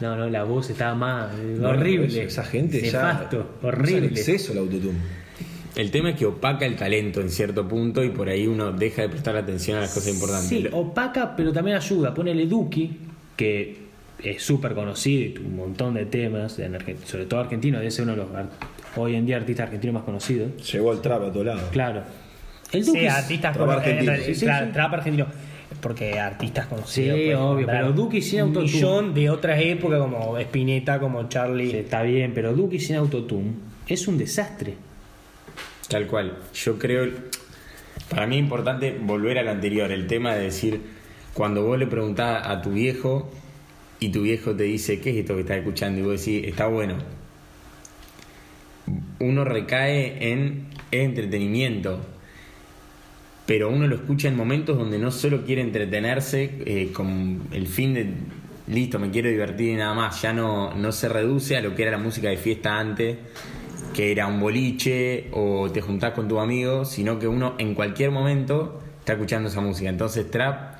No, 0.00 0.16
no, 0.16 0.28
la 0.30 0.44
voz 0.44 0.70
estaba 0.70 0.94
más 0.94 1.32
eh, 1.38 1.58
horrible. 1.62 2.22
Esa 2.22 2.44
gente 2.44 2.80
ya. 2.80 2.84
Nefasto, 2.86 3.46
horrible. 3.62 4.06
exceso 4.06 4.52
el 4.52 4.58
autotune. 4.58 4.98
El 5.76 5.90
tema 5.90 6.10
es 6.10 6.16
que 6.16 6.24
opaca 6.26 6.64
el 6.66 6.74
talento 6.76 7.20
en 7.20 7.30
cierto 7.30 7.68
punto 7.68 8.02
y 8.02 8.10
por 8.10 8.28
ahí 8.28 8.46
uno 8.46 8.72
deja 8.72 9.02
de 9.02 9.08
prestar 9.10 9.36
atención 9.36 9.78
a 9.78 9.82
las 9.82 9.92
cosas 9.94 10.12
importantes. 10.14 10.48
Sí, 10.48 10.66
opaca, 10.72 11.36
pero 11.36 11.52
también 11.52 11.76
ayuda. 11.76 12.14
Ponele 12.14 12.46
Duki, 12.46 12.96
que 13.36 13.76
es 14.22 14.42
súper 14.42 14.72
conocido 14.74 15.24
y 15.26 15.28
tuvo 15.30 15.46
un 15.48 15.56
montón 15.56 15.94
de 15.94 16.06
temas, 16.06 16.58
sobre 17.04 17.26
todo 17.26 17.40
argentino, 17.40 17.78
debe 17.78 17.90
ser 17.90 18.04
uno 18.04 18.12
de 18.12 18.18
los 18.18 18.28
hoy 18.96 19.14
en 19.14 19.26
día 19.26 19.36
artista 19.36 19.64
argentino 19.64 19.92
más 19.92 20.02
conocido. 20.02 20.48
Llegó 20.72 20.92
el 20.92 21.00
trap 21.00 21.22
a 21.24 21.32
todos 21.32 21.46
lados. 21.46 21.62
Claro. 21.70 22.02
El 22.72 22.84
Sí, 22.84 22.90
Duki 22.90 23.06
artistas 23.06 23.54
trap 23.54 23.66
con- 23.66 23.76
argentino. 23.76 24.12
eh, 24.12 24.22
Sí, 24.26 24.34
sí, 24.34 24.44
claro, 24.44 24.66
sí. 24.66 24.72
trap 24.72 24.94
argentino. 24.94 25.26
Porque 25.80 26.18
artistas 26.18 26.66
conocidos. 26.66 27.16
Sí, 27.18 27.24
puedes 27.26 27.38
obvio, 27.38 27.66
pero 27.66 27.92
Duki 27.92 28.20
sin 28.22 28.40
Un 28.42 28.48
autotune. 28.48 28.72
millón 28.72 29.14
de 29.14 29.30
otras 29.30 29.60
épocas 29.62 30.00
como 30.00 30.38
Spinetta, 30.38 30.98
como 30.98 31.28
Charlie. 31.28 31.70
Sí, 31.70 31.76
está 31.76 32.02
bien, 32.02 32.32
pero 32.34 32.52
Duki 32.54 32.78
sin 32.80 32.96
autotune 32.96 33.52
es 33.86 34.08
un 34.08 34.18
desastre. 34.18 34.74
Tal 35.88 36.06
cual. 36.06 36.36
Yo 36.54 36.78
creo, 36.78 37.08
para 38.10 38.26
mí 38.26 38.36
es 38.36 38.42
importante 38.42 38.96
volver 39.00 39.38
a 39.38 39.42
lo 39.42 39.50
anterior, 39.52 39.90
el 39.92 40.06
tema 40.06 40.34
de 40.34 40.44
decir, 40.44 40.80
cuando 41.32 41.64
vos 41.64 41.78
le 41.78 41.86
preguntás 41.86 42.46
a 42.46 42.60
tu 42.60 42.70
viejo 42.72 43.30
y 44.00 44.08
tu 44.10 44.22
viejo 44.22 44.54
te 44.56 44.64
dice, 44.64 45.00
¿qué 45.00 45.10
es 45.10 45.16
esto 45.18 45.34
que 45.34 45.42
estás 45.42 45.58
escuchando? 45.58 46.00
Y 46.00 46.02
vos 46.02 46.18
decís, 46.24 46.44
está 46.46 46.66
bueno. 46.66 46.94
Uno 49.20 49.44
recae 49.44 50.32
en 50.32 50.66
entretenimiento, 50.90 52.00
pero 53.48 53.70
uno 53.70 53.86
lo 53.86 53.94
escucha 53.96 54.28
en 54.28 54.36
momentos 54.36 54.76
donde 54.76 54.98
no 54.98 55.10
solo 55.10 55.42
quiere 55.46 55.62
entretenerse 55.62 56.58
eh, 56.66 56.92
con 56.92 57.48
el 57.50 57.66
fin 57.66 57.94
de, 57.94 58.12
listo, 58.66 58.98
me 58.98 59.08
quiero 59.08 59.30
divertir 59.30 59.70
y 59.70 59.76
nada 59.76 59.94
más, 59.94 60.20
ya 60.20 60.34
no, 60.34 60.74
no 60.74 60.92
se 60.92 61.08
reduce 61.08 61.56
a 61.56 61.62
lo 61.62 61.74
que 61.74 61.80
era 61.80 61.92
la 61.92 61.96
música 61.96 62.28
de 62.28 62.36
fiesta 62.36 62.78
antes, 62.78 63.16
que 63.94 64.12
era 64.12 64.26
un 64.26 64.38
boliche 64.38 65.30
o 65.32 65.70
te 65.72 65.80
juntás 65.80 66.12
con 66.12 66.28
tu 66.28 66.38
amigo, 66.38 66.84
sino 66.84 67.18
que 67.18 67.26
uno 67.26 67.54
en 67.56 67.74
cualquier 67.74 68.10
momento 68.10 68.82
está 68.98 69.14
escuchando 69.14 69.48
esa 69.48 69.62
música. 69.62 69.88
Entonces 69.88 70.30
trap 70.30 70.74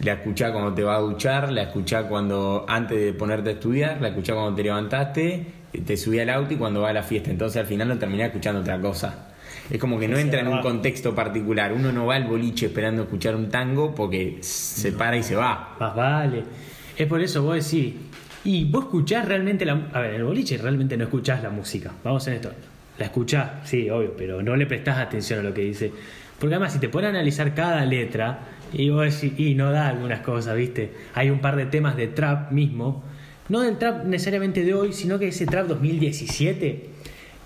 la 0.00 0.14
escuchás 0.14 0.52
cuando 0.52 0.72
te 0.72 0.84
va 0.84 0.96
a 0.96 1.00
duchar, 1.00 1.52
la 1.52 1.64
escuchás 1.64 2.06
cuando 2.06 2.64
antes 2.70 2.98
de 2.98 3.12
ponerte 3.12 3.50
a 3.50 3.52
estudiar, 3.52 4.00
la 4.00 4.08
escuchás 4.08 4.34
cuando 4.34 4.54
te 4.54 4.62
levantaste, 4.62 5.46
te 5.84 5.96
subí 5.98 6.20
al 6.20 6.30
auto 6.30 6.54
y 6.54 6.56
cuando 6.56 6.80
va 6.80 6.88
a 6.88 6.94
la 6.94 7.02
fiesta. 7.02 7.30
Entonces 7.30 7.60
al 7.60 7.66
final 7.66 7.86
no 7.86 7.98
terminás 7.98 8.28
escuchando 8.28 8.62
otra 8.62 8.80
cosa. 8.80 9.27
Es 9.70 9.78
como 9.78 9.98
que 9.98 10.08
no 10.08 10.16
entra 10.16 10.40
en 10.40 10.48
un 10.48 10.60
contexto 10.60 11.14
particular. 11.14 11.72
Uno 11.72 11.92
no 11.92 12.06
va 12.06 12.16
al 12.16 12.24
boliche 12.24 12.66
esperando 12.66 13.02
escuchar 13.02 13.36
un 13.36 13.48
tango 13.48 13.94
porque 13.94 14.38
se 14.40 14.92
para 14.92 15.16
y 15.16 15.22
se 15.22 15.36
va. 15.36 15.76
Más 15.78 15.94
vale. 15.94 16.44
Es 16.96 17.06
por 17.06 17.20
eso 17.20 17.42
vos 17.42 17.54
decís. 17.54 17.94
Y 18.44 18.64
vos 18.64 18.84
escuchás 18.84 19.26
realmente 19.26 19.64
la. 19.64 19.88
A 19.92 20.00
ver, 20.00 20.10
en 20.10 20.16
el 20.16 20.24
boliche 20.24 20.56
realmente 20.58 20.96
no 20.96 21.04
escuchás 21.04 21.42
la 21.42 21.50
música. 21.50 21.92
Vamos 22.02 22.26
en 22.28 22.34
esto. 22.34 22.50
La 22.98 23.06
escuchás, 23.06 23.50
sí, 23.64 23.88
obvio, 23.90 24.14
pero 24.16 24.42
no 24.42 24.56
le 24.56 24.66
prestás 24.66 24.98
atención 24.98 25.40
a 25.40 25.42
lo 25.42 25.54
que 25.54 25.62
dice. 25.62 25.92
Porque 26.38 26.54
además, 26.54 26.72
si 26.72 26.80
te 26.80 26.88
pones 26.88 27.06
a 27.06 27.10
analizar 27.10 27.54
cada 27.54 27.84
letra, 27.84 28.40
y 28.72 28.90
vos 28.90 29.04
decís, 29.04 29.38
y 29.38 29.54
no 29.54 29.70
da 29.70 29.88
algunas 29.88 30.20
cosas, 30.20 30.56
¿viste? 30.56 30.92
Hay 31.14 31.30
un 31.30 31.40
par 31.40 31.56
de 31.56 31.66
temas 31.66 31.96
de 31.96 32.08
trap 32.08 32.50
mismo. 32.52 33.04
No 33.48 33.60
del 33.60 33.78
trap 33.78 34.04
necesariamente 34.04 34.62
de 34.62 34.74
hoy, 34.74 34.92
sino 34.92 35.18
que 35.18 35.28
ese 35.28 35.46
trap 35.46 35.66
2017. 35.68 36.90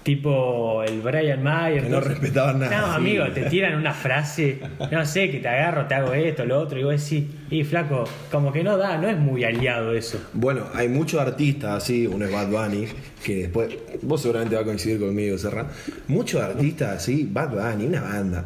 Tipo 0.02 0.82
el 0.82 1.00
Brian 1.00 1.42
Mayer. 1.44 1.84
Que 1.84 1.88
no 1.88 2.00
respetaban 2.00 2.58
nada, 2.58 2.80
No, 2.80 2.86
sí. 2.88 2.96
amigo, 2.96 3.24
te 3.32 3.42
tiran 3.44 3.76
una 3.76 3.92
frase, 3.94 4.58
no 4.90 5.06
sé, 5.06 5.30
que 5.30 5.38
te 5.38 5.46
agarro, 5.48 5.86
te 5.86 5.94
hago 5.94 6.12
esto, 6.12 6.44
lo 6.44 6.58
otro, 6.58 6.78
y 6.80 6.82
vos 6.82 7.00
decís, 7.08 7.24
y 7.50 7.62
flaco, 7.62 8.04
como 8.30 8.52
que 8.52 8.64
no 8.64 8.76
da, 8.76 8.98
no 8.98 9.08
es 9.08 9.16
muy 9.16 9.44
aliado 9.44 9.94
eso. 9.94 10.18
Bueno, 10.32 10.66
hay 10.74 10.88
muchos 10.88 11.20
artistas 11.20 11.82
así, 11.84 12.06
uno 12.08 12.24
es 12.24 12.32
Bad 12.32 12.48
Bunny, 12.48 12.86
que 13.24 13.36
después, 13.42 13.68
vos 14.02 14.20
seguramente 14.22 14.56
vas 14.56 14.62
a 14.62 14.66
coincidir 14.66 14.98
conmigo, 14.98 15.38
Serra. 15.38 15.68
Muchos 16.08 16.42
artistas 16.42 16.96
así, 16.96 17.28
Bad 17.30 17.50
Bunny, 17.50 17.86
una 17.86 18.00
banda. 18.02 18.44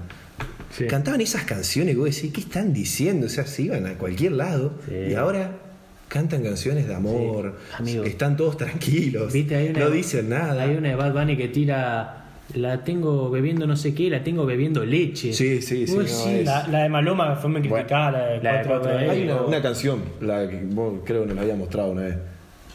Sí. 0.76 0.86
Cantaban 0.88 1.22
esas 1.22 1.44
canciones 1.44 1.94
y 1.94 1.96
vos 1.96 2.14
decís, 2.14 2.32
¿qué 2.34 2.40
están 2.42 2.74
diciendo? 2.74 3.26
O 3.26 3.30
sea, 3.30 3.46
se 3.46 3.62
iban 3.62 3.86
a 3.86 3.94
cualquier 3.94 4.32
lado 4.32 4.74
Sí. 4.86 4.94
y 5.12 5.14
ahora 5.14 5.52
cantan 6.08 6.42
canciones 6.42 6.86
de 6.88 6.94
amor, 6.94 7.56
Sí, 7.68 7.74
amigo. 7.82 8.04
están 8.04 8.36
todos 8.36 8.56
tranquilos, 8.56 9.32
¿Viste? 9.32 9.56
Hay 9.56 9.68
una, 9.70 9.80
no 9.80 9.90
dicen 9.90 10.28
nada. 10.28 10.62
Hay 10.62 10.76
una 10.76 10.88
de 10.90 10.94
Bad 10.96 11.12
Bunny 11.12 11.36
que 11.36 11.48
tira, 11.48 12.24
la 12.54 12.84
tengo 12.84 13.28
bebiendo 13.30 13.66
no 13.66 13.76
sé 13.76 13.92
qué, 13.94 14.08
la 14.08 14.22
tengo 14.22 14.46
bebiendo 14.46 14.84
leche. 14.84 15.32
Sí, 15.32 15.60
sí, 15.60 15.86
sí, 15.86 15.94
no, 15.94 16.02
es- 16.02 16.44
La, 16.44 16.66
la 16.68 16.82
de 16.84 16.88
Maloma 16.88 17.34
fue 17.36 17.50
muy 17.50 17.60
criticada, 17.60 18.10
la 18.12 18.18
de 18.26 18.42
la 18.42 18.52
de 18.58 18.64
Cuatro 18.66 18.80
Cuatro 18.82 18.98
de 18.98 19.10
Hay 19.10 19.22
una, 19.24 19.42
una 19.42 19.62
canción, 19.62 20.02
la 20.20 20.48
que 20.48 20.60
vos 20.64 21.00
creo 21.04 21.22
que 21.22 21.26
nos 21.28 21.36
la 21.36 21.42
había 21.42 21.56
mostrado 21.56 21.90
una 21.90 22.02
vez. 22.02 22.16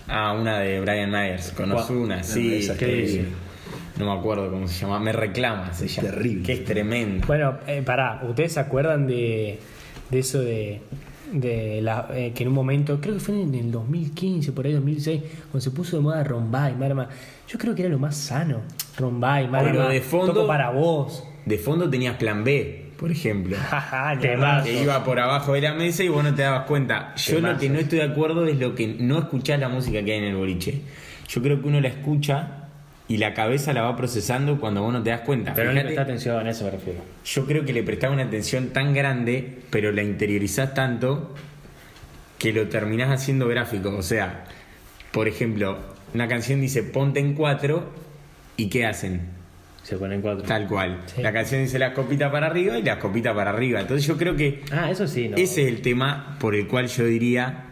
Ah, 0.08 0.34
una 0.34 0.60
de 0.60 0.82
Brian 0.82 1.10
Myers, 1.10 1.52
con. 1.52 1.72
Ozuna, 1.72 2.22
sí. 2.24 2.56
esa 2.56 2.74
es 2.74 2.80
que- 2.80 2.86
terrible. 2.86 3.26
No 3.98 4.06
me 4.14 4.20
acuerdo 4.20 4.50
cómo 4.50 4.68
se 4.68 4.80
llama. 4.82 5.00
Me 5.00 5.12
reclama, 5.14 5.74
se 5.74 5.88
llama. 5.88 6.10
terrible. 6.10 6.44
Que 6.44 6.54
es 6.54 6.66
tremendo. 6.66 7.28
Bueno, 7.28 7.60
eh, 7.68 7.82
pará, 7.86 8.22
¿ustedes 8.28 8.54
se 8.54 8.60
acuerdan 8.60 9.06
de, 9.08 9.60
de 10.10 10.20
eso 10.20 10.40
de, 10.42 10.82
de 11.34 11.82
la, 11.82 12.08
eh, 12.14 12.32
que 12.36 12.44
en 12.44 12.50
un 12.50 12.56
momento, 12.56 13.00
creo 13.02 13.14
que 13.16 13.20
fue 13.20 13.42
en 13.42 13.54
el 13.56 13.72
2015, 13.72 14.52
por 14.52 14.66
ahí 14.66 14.74
2016, 14.74 15.22
cuando 15.52 15.62
se 15.62 15.72
puso 15.72 15.98
de 15.98 16.04
moda 16.04 16.24
Rombay, 16.24 16.76
Marama? 16.76 17.08
Yo 17.48 17.58
creo 17.58 17.74
que 17.76 17.82
era 17.84 17.92
lo 17.92 18.00
más 18.00 18.16
sano. 18.16 18.58
Rombay, 18.98 19.48
Marama, 19.48 19.72
Pero 19.72 19.90
de 19.90 20.02
fondo- 20.02 20.34
toco 20.34 20.48
para 20.48 20.70
vos. 20.72 21.24
De 21.46 21.58
fondo 21.58 21.90
tenías 21.90 22.18
plan 22.18 22.44
B, 22.44 22.92
por 22.98 23.12
ejemplo. 23.12 23.58
Temazo. 24.22 24.66
Que 24.66 24.84
iba 24.84 25.04
por 25.04 25.20
abajo 25.20 25.54
de 25.54 25.62
la 25.62 25.74
mesa 25.74 26.04
y 26.04 26.08
vos 26.10 26.24
no 26.24 26.34
te 26.36 26.42
dabas 26.44 26.66
cuenta. 26.68 27.16
Yo 27.16 27.40
lo 27.40 27.58
que 27.58 27.70
no 27.70 27.80
estoy 27.80 28.00
de 28.00 28.06
acuerdo 28.06 28.46
es 28.46 28.60
lo 28.60 28.76
que 28.76 28.88
no 29.00 29.18
escuchás 29.20 29.60
la 29.60 29.70
música 29.70 30.04
que 30.04 30.12
hay 30.14 30.20
en 30.20 30.26
el 30.26 30.36
boliche. 30.36 30.82
Yo 31.28 31.42
creo 31.42 31.62
que 31.62 31.68
uno 31.68 31.80
la 31.82 31.88
escucha 31.88 32.61
y 33.12 33.18
la 33.18 33.34
cabeza 33.34 33.74
la 33.74 33.82
va 33.82 33.96
procesando 33.98 34.60
cuando 34.60 34.82
vos 34.84 34.94
no 34.94 35.04
te 35.04 35.10
das 35.10 35.22
cuenta. 35.22 35.54
Pero 35.54 35.70
no 35.70 35.74
le 35.74 35.82
presta 35.84 36.02
atención, 36.04 36.48
a 36.48 36.50
eso 36.50 36.64
me 36.66 36.72
refiero. 36.72 37.00
yo 37.26 37.46
creo 37.46 37.66
que 37.66 37.74
le 37.74 37.84
prestaba 37.84 38.14
una 38.14 38.24
atención 38.24 38.68
tan 38.70 38.94
grande, 38.94 39.60
pero 39.70 39.92
la 39.92 40.02
interiorizás 40.04 40.74
tanto 40.74 41.34
que 42.38 42.54
lo 42.54 42.68
terminás 42.70 43.10
haciendo 43.10 43.48
gráfico. 43.48 43.90
O 43.98 44.02
sea, 44.02 44.46
por 45.12 45.28
ejemplo, 45.28 45.78
una 46.14 46.28
canción 46.28 46.62
dice 46.62 46.84
ponte 46.84 47.20
en 47.20 47.34
cuatro 47.34 47.90
y 48.58 48.70
¿qué 48.70 48.86
hacen? 48.86 49.22
Se 49.84 49.98
ponen 49.98 50.22
cuatro. 50.22 50.44
Tal 50.44 50.68
cual. 50.68 51.00
La 51.18 51.34
canción 51.34 51.62
dice 51.64 51.80
las 51.80 51.94
copitas 51.94 52.32
para 52.32 52.48
arriba 52.48 52.78
y 52.78 52.84
las 52.84 52.98
copitas 52.98 53.36
para 53.36 53.50
arriba. 53.50 53.82
Entonces 53.82 54.06
yo 54.08 54.16
creo 54.18 54.36
que 54.36 54.62
Ah, 54.72 54.90
eso 54.92 55.08
sí, 55.08 55.28
no. 55.28 55.36
ese 55.38 55.64
es 55.64 55.68
el 55.68 55.82
tema 55.82 56.38
por 56.40 56.54
el 56.56 56.68
cual 56.68 56.88
yo 56.88 57.04
diría, 57.06 57.64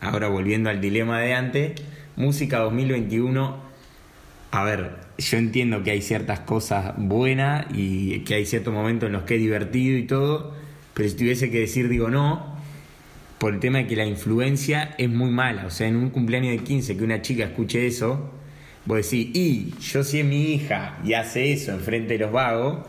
ahora 0.00 0.28
volviendo 0.28 0.70
al 0.70 0.80
dilema 0.80 1.20
de 1.20 1.34
antes, 1.34 1.72
música 2.16 2.58
2021, 2.60 3.67
a 4.50 4.64
ver, 4.64 4.92
yo 5.18 5.36
entiendo 5.36 5.82
que 5.82 5.90
hay 5.90 6.02
ciertas 6.02 6.40
cosas 6.40 6.94
buenas 6.96 7.66
y 7.74 8.20
que 8.20 8.34
hay 8.34 8.46
ciertos 8.46 8.72
momentos 8.72 9.08
en 9.08 9.12
los 9.12 9.22
que 9.24 9.34
es 9.34 9.40
divertido 9.40 9.98
y 9.98 10.06
todo, 10.06 10.54
pero 10.94 11.08
si 11.08 11.16
tuviese 11.16 11.50
que 11.50 11.60
decir, 11.60 11.88
digo 11.88 12.08
no, 12.08 12.56
por 13.38 13.52
el 13.54 13.60
tema 13.60 13.78
de 13.78 13.86
que 13.86 13.96
la 13.96 14.06
influencia 14.06 14.94
es 14.98 15.08
muy 15.08 15.30
mala. 15.30 15.66
O 15.66 15.70
sea, 15.70 15.86
en 15.86 15.96
un 15.96 16.10
cumpleaños 16.10 16.52
de 16.52 16.64
15 16.64 16.96
que 16.96 17.04
una 17.04 17.20
chica 17.20 17.44
escuche 17.44 17.86
eso, 17.86 18.30
vos 18.84 18.96
decís, 18.96 19.28
y 19.34 19.74
yo 19.80 20.02
si 20.02 20.20
es 20.20 20.24
mi 20.24 20.54
hija 20.54 20.98
y 21.04 21.12
hace 21.12 21.52
eso 21.52 21.72
enfrente 21.72 22.14
de 22.14 22.20
los 22.20 22.32
vagos, 22.32 22.86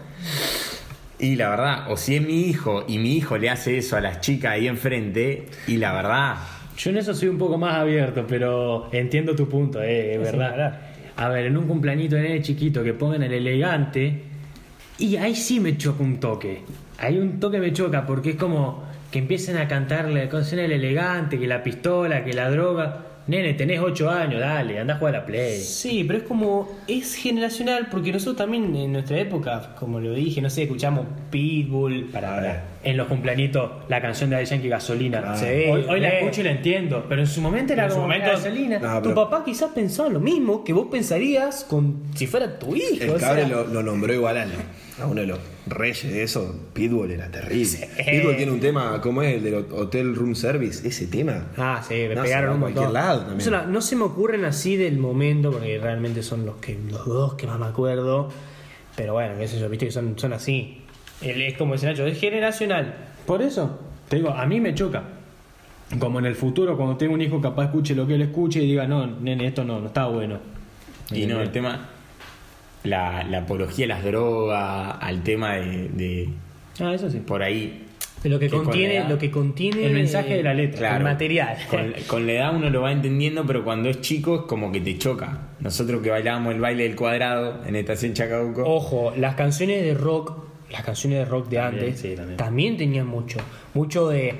y 1.19 1.35
la 1.35 1.49
verdad, 1.49 1.91
o 1.91 1.97
si 1.97 2.15
es 2.15 2.21
mi 2.21 2.43
hijo 2.43 2.85
y 2.87 2.97
mi 2.99 3.17
hijo 3.17 3.37
le 3.37 3.49
hace 3.49 3.77
eso 3.77 3.97
a 3.97 4.01
las 4.01 4.21
chicas 4.21 4.53
ahí 4.53 4.67
enfrente, 4.67 5.47
y 5.67 5.75
la 5.77 5.93
verdad, 5.93 6.37
Yo 6.77 6.91
en 6.91 6.97
eso 6.97 7.13
soy 7.13 7.27
un 7.27 7.37
poco 7.37 7.57
más 7.57 7.75
abierto, 7.75 8.25
pero 8.25 8.87
entiendo 8.93 9.35
tu 9.35 9.49
punto, 9.49 9.83
eh, 9.83 10.13
es 10.13 10.21
verdad. 10.21 10.88
A 11.19 11.27
ver, 11.27 11.47
en 11.47 11.57
un 11.57 11.67
cumpleañito 11.67 12.15
de 12.15 12.21
nene 12.21 12.41
chiquito 12.41 12.81
que 12.81 12.93
pongan 12.93 13.23
el 13.23 13.33
elegante, 13.33 14.23
y 14.97 15.17
ahí 15.17 15.35
sí 15.35 15.59
me 15.59 15.75
choca 15.75 16.01
un 16.01 16.21
toque. 16.21 16.61
Ahí 16.97 17.17
un 17.17 17.41
toque 17.41 17.59
me 17.59 17.73
choca 17.73 18.05
porque 18.05 18.29
es 18.31 18.35
como 18.37 18.85
que 19.11 19.19
empiecen 19.19 19.57
a 19.57 19.67
cantarle 19.67 20.29
canción 20.29 20.61
el 20.61 20.71
elegante, 20.71 21.37
que 21.37 21.45
la 21.45 21.61
pistola, 21.61 22.23
que 22.23 22.31
la 22.31 22.49
droga. 22.49 23.07
Nene, 23.29 23.53
tenés 23.53 23.79
8 23.79 24.09
años, 24.09 24.39
dale, 24.39 24.79
anda 24.79 24.95
a 24.95 24.97
jugar 24.97 25.15
a 25.15 25.19
la 25.19 25.25
Play. 25.25 25.59
Sí, 25.61 26.03
pero 26.03 26.17
es 26.19 26.25
como, 26.25 26.67
es 26.87 27.13
generacional, 27.13 27.87
porque 27.91 28.11
nosotros 28.11 28.37
también 28.37 28.75
en 28.75 28.91
nuestra 28.91 29.19
época, 29.19 29.75
como 29.79 29.99
lo 29.99 30.13
dije, 30.13 30.41
no 30.41 30.49
sé, 30.49 30.63
escuchamos 30.63 31.05
Pitbull, 31.29 32.05
Para 32.11 32.33
ahora. 32.35 32.63
En 32.83 32.97
los 32.97 33.07
cumpleañitos, 33.07 33.69
la 33.87 34.01
canción 34.01 34.29
de 34.31 34.37
Daddy 34.37 34.45
Yankee 34.47 34.69
Gasolina. 34.69 35.35
Sí, 35.35 35.45
hoy, 35.45 35.85
hoy 35.87 35.99
la 35.99 36.09
eh. 36.09 36.19
escucho 36.21 36.41
y 36.41 36.43
la 36.45 36.51
entiendo, 36.51 37.05
pero 37.07 37.21
en 37.21 37.27
su 37.27 37.39
momento 37.41 37.73
era 37.73 37.83
En 37.85 37.89
su 37.89 37.95
como 37.97 38.07
momento- 38.07 38.31
Gasolina. 38.31 38.79
No, 38.79 39.01
tu 39.01 39.13
papá 39.13 39.43
quizás 39.45 39.71
pensaba 39.75 40.09
lo 40.09 40.19
mismo 40.19 40.63
que 40.63 40.73
vos 40.73 40.87
pensarías 40.89 41.65
con 41.65 42.01
si 42.15 42.25
fuera 42.25 42.57
tu 42.57 42.75
hijo. 42.75 43.03
El 43.03 43.09
o 43.11 43.17
cabre 43.17 43.41
sea, 43.45 43.49
lo, 43.49 43.65
lo 43.67 43.83
nombró 43.83 44.11
igual 44.13 44.37
a, 44.37 44.47
a 45.03 45.05
uno 45.07 45.21
de 45.21 45.27
los 45.27 45.39
reyes 45.69 46.11
de 46.11 46.23
eso. 46.23 46.55
Pitbull 46.73 47.11
era 47.11 47.29
terrible. 47.31 47.87
Pitbull 48.09 48.35
tiene 48.37 48.51
un 48.51 48.59
tema, 48.59 48.99
¿cómo 49.01 49.21
es? 49.21 49.35
El 49.35 49.43
del 49.43 49.55
Hotel 49.71 50.15
Room 50.15 50.35
Service. 50.35 50.87
Ese 50.87 51.07
tema. 51.07 51.47
Ah, 51.57 51.83
sí, 51.87 51.93
me 52.07 52.15
No, 52.15 52.23
pegaron 52.23 52.53
un 52.55 52.59
montón. 52.61 52.93
lado 52.93 53.25
también. 53.25 53.51
No 53.71 53.81
se 53.81 53.95
me 53.95 54.03
ocurren 54.03 54.45
así 54.45 54.75
del 54.75 54.97
momento, 54.97 55.51
porque 55.51 55.77
realmente 55.79 56.23
son 56.23 56.45
los 56.45 56.55
que 56.57 56.77
los 56.89 57.05
dos 57.05 57.33
que 57.35 57.47
más 57.47 57.59
me 57.59 57.65
acuerdo. 57.67 58.29
Pero 58.95 59.13
bueno, 59.13 59.35
qué 59.39 59.47
sé 59.47 59.59
yo, 59.59 59.69
viste 59.69 59.85
que 59.85 59.91
son, 59.91 60.17
son 60.19 60.33
así. 60.33 60.81
El- 61.21 61.41
es 61.41 61.57
como 61.57 61.73
dice 61.73 61.85
Nacho, 61.85 62.05
es 62.05 62.19
generacional. 62.19 62.95
Por 63.25 63.41
eso, 63.41 63.79
te 64.09 64.17
digo, 64.17 64.29
a 64.31 64.45
mí 64.45 64.59
me 64.59 64.73
choca. 64.75 65.03
Como 65.99 66.19
en 66.19 66.25
el 66.25 66.35
futuro, 66.35 66.77
cuando 66.77 66.97
tengo 66.97 67.13
un 67.13 67.21
hijo, 67.21 67.41
capaz 67.41 67.65
escuche 67.65 67.95
lo 67.95 68.05
que 68.05 68.15
él 68.15 68.21
escuche 68.21 68.61
y 68.61 68.67
diga, 68.67 68.85
no, 68.87 69.07
nene, 69.07 69.47
esto 69.47 69.63
no, 69.63 69.79
no 69.79 69.87
está 69.87 70.05
bueno. 70.05 70.37
y 71.11 71.25
no, 71.25 71.41
el 71.41 71.51
tema, 71.51 71.89
la, 72.83 73.23
la 73.23 73.39
apología 73.39 73.85
a 73.85 73.89
las 73.89 74.03
drogas, 74.03 74.95
al 75.01 75.23
tema 75.23 75.55
de, 75.55 75.89
de 75.89 76.29
Ah, 76.79 76.93
eso 76.93 77.09
sí. 77.09 77.19
por 77.19 77.43
ahí, 77.43 77.85
Lo 78.23 78.39
que, 78.39 78.45
Que 78.47 78.55
con 78.55 78.65
contiene, 78.65 78.95
edad- 78.97 79.09
lo 79.09 79.17
que 79.17 79.29
contiene 79.31 79.85
El 79.85 79.93
mensaje 79.93 80.35
de 80.37 80.43
la 80.43 80.53
letra. 80.53 80.79
Claro. 80.79 80.97
el 80.97 81.03
material. 81.03 81.57
Con, 81.69 81.93
con 82.07 82.25
la 82.27 82.33
edad 82.33 82.55
uno 82.55 82.69
lo 82.69 82.81
va 82.81 82.91
entendiendo, 82.91 83.45
pero 83.45 83.63
cuando 83.63 83.89
es 83.89 83.99
chico 84.01 84.35
es 84.35 84.41
como 84.43 84.71
que 84.71 84.79
te 84.81 84.97
choca. 84.97 85.39
Nosotros 85.59 86.01
que 86.01 86.09
bailábamos 86.09 86.53
el 86.53 86.61
baile 86.61 86.83
del 86.83 86.95
cuadrado 86.95 87.65
en 87.65 87.75
Estación 87.75 88.13
Chacabuco. 88.13 88.63
Ojo, 88.63 89.13
las 89.17 89.35
canciones 89.35 89.83
de 89.83 89.93
rock, 89.93 90.33
las 90.71 90.83
canciones 90.83 91.19
de 91.19 91.25
rock 91.25 91.49
de 91.49 91.57
También, 91.57 91.83
antes, 91.85 91.99
sí, 91.99 92.15
también. 92.15 92.37
también. 92.37 92.77
tenían 92.77 93.07
mucho, 93.07 93.39
mucho 93.73 94.07
de, 94.09 94.35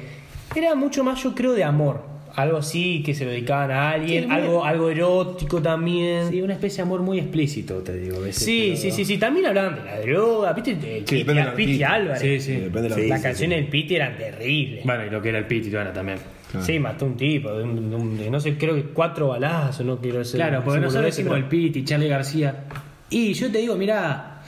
era 0.56 0.76
mucho 0.76 1.04
más 1.04 1.22
yo 1.24 1.36
creo 1.36 1.54
de 1.54 1.64
amor, 1.66 2.02
algo 2.36 2.58
así 2.58 3.02
que 3.04 3.14
se 3.14 3.26
lo 3.26 3.32
dedicaban 3.32 3.72
a 3.72 3.92
alguien, 3.92 4.26
Sí, 4.26 4.30
algo, 4.32 4.64
algo 4.66 4.90
erótico 4.90 5.62
también. 5.62 6.30
Sí, 6.30 6.42
una 6.42 6.54
especie 6.54 6.78
de 6.78 6.82
amor 6.84 7.02
muy 7.02 7.20
explícito, 7.20 7.76
te 7.80 7.98
digo. 7.98 8.18
a 8.18 8.20
veces, 8.22 8.44
Sí, 8.44 8.76
sí, 8.78 8.92
sí, 8.92 9.06
sí, 9.06 9.18
también 9.18 9.46
hablaban 9.48 9.76
de 9.76 9.84
la 9.84 10.00
droga, 10.02 10.54
viste, 10.54 10.76
de 10.76 10.82
Sí, 11.00 11.04
Piti, 11.06 11.18
depende 11.18 11.42
del 11.44 11.54
Piti. 11.54 11.84
Álvarez. 11.84 12.22
Sí, 12.22 12.40
sí. 12.40 12.52
Depende 12.54 12.82
de 12.84 12.90
la 12.90 12.96
Sí, 12.96 13.08
Las 13.08 13.20
sí, 13.20 13.24
canciones 13.24 13.60
del 13.60 13.68
Piti 13.70 13.96
eran 13.96 14.18
terribles. 14.18 14.84
Bueno, 14.86 15.06
y 15.06 15.10
lo 15.10 15.22
que 15.22 15.30
era 15.30 15.40
el 15.40 15.46
Piti, 15.48 15.70
bueno, 15.70 15.92
también. 15.92 16.18
Sí, 16.62 16.80
mató 16.80 17.06
un 17.06 17.16
tipo, 17.16 17.54
de, 17.54 17.64
un- 17.64 17.90
de 17.90 17.96
un- 17.96 18.18
de 18.18 18.30
no 18.32 18.40
sé, 18.40 18.58
creo 18.58 18.74
que 18.74 18.82
cuatro 18.86 19.28
balazos, 19.28 19.86
no 19.86 19.98
quiero 20.00 20.24
ser. 20.26 20.40
Claro, 20.40 20.62
porque 20.66 20.80
nosotros 20.80 21.06
decimos 21.06 21.34
pero- 21.34 21.44
el 21.44 21.50
Piti, 21.50 21.84
Charlie 21.84 22.08
García. 22.08 22.64
Y 23.12 23.34
yo 23.34 23.52
te 23.52 23.60
digo, 23.60 23.76
mira, 23.76 24.42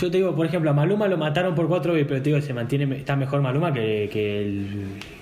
yo 0.00 0.10
te 0.10 0.18
digo, 0.18 0.34
por 0.36 0.46
ejemplo, 0.46 0.70
a 0.70 0.72
Maluma 0.72 1.08
lo 1.08 1.16
mataron 1.18 1.54
por 1.54 1.66
cuatro 1.68 1.92
veces, 1.94 2.06
pero 2.08 2.22
te 2.22 2.30
digo, 2.30 2.40
se 2.40 2.54
mantiene, 2.54 2.96
está 2.96 3.16
mejor 3.16 3.42
Maluma 3.42 3.72
que, 3.72 4.08
que 4.12 4.40
el, 4.42 4.66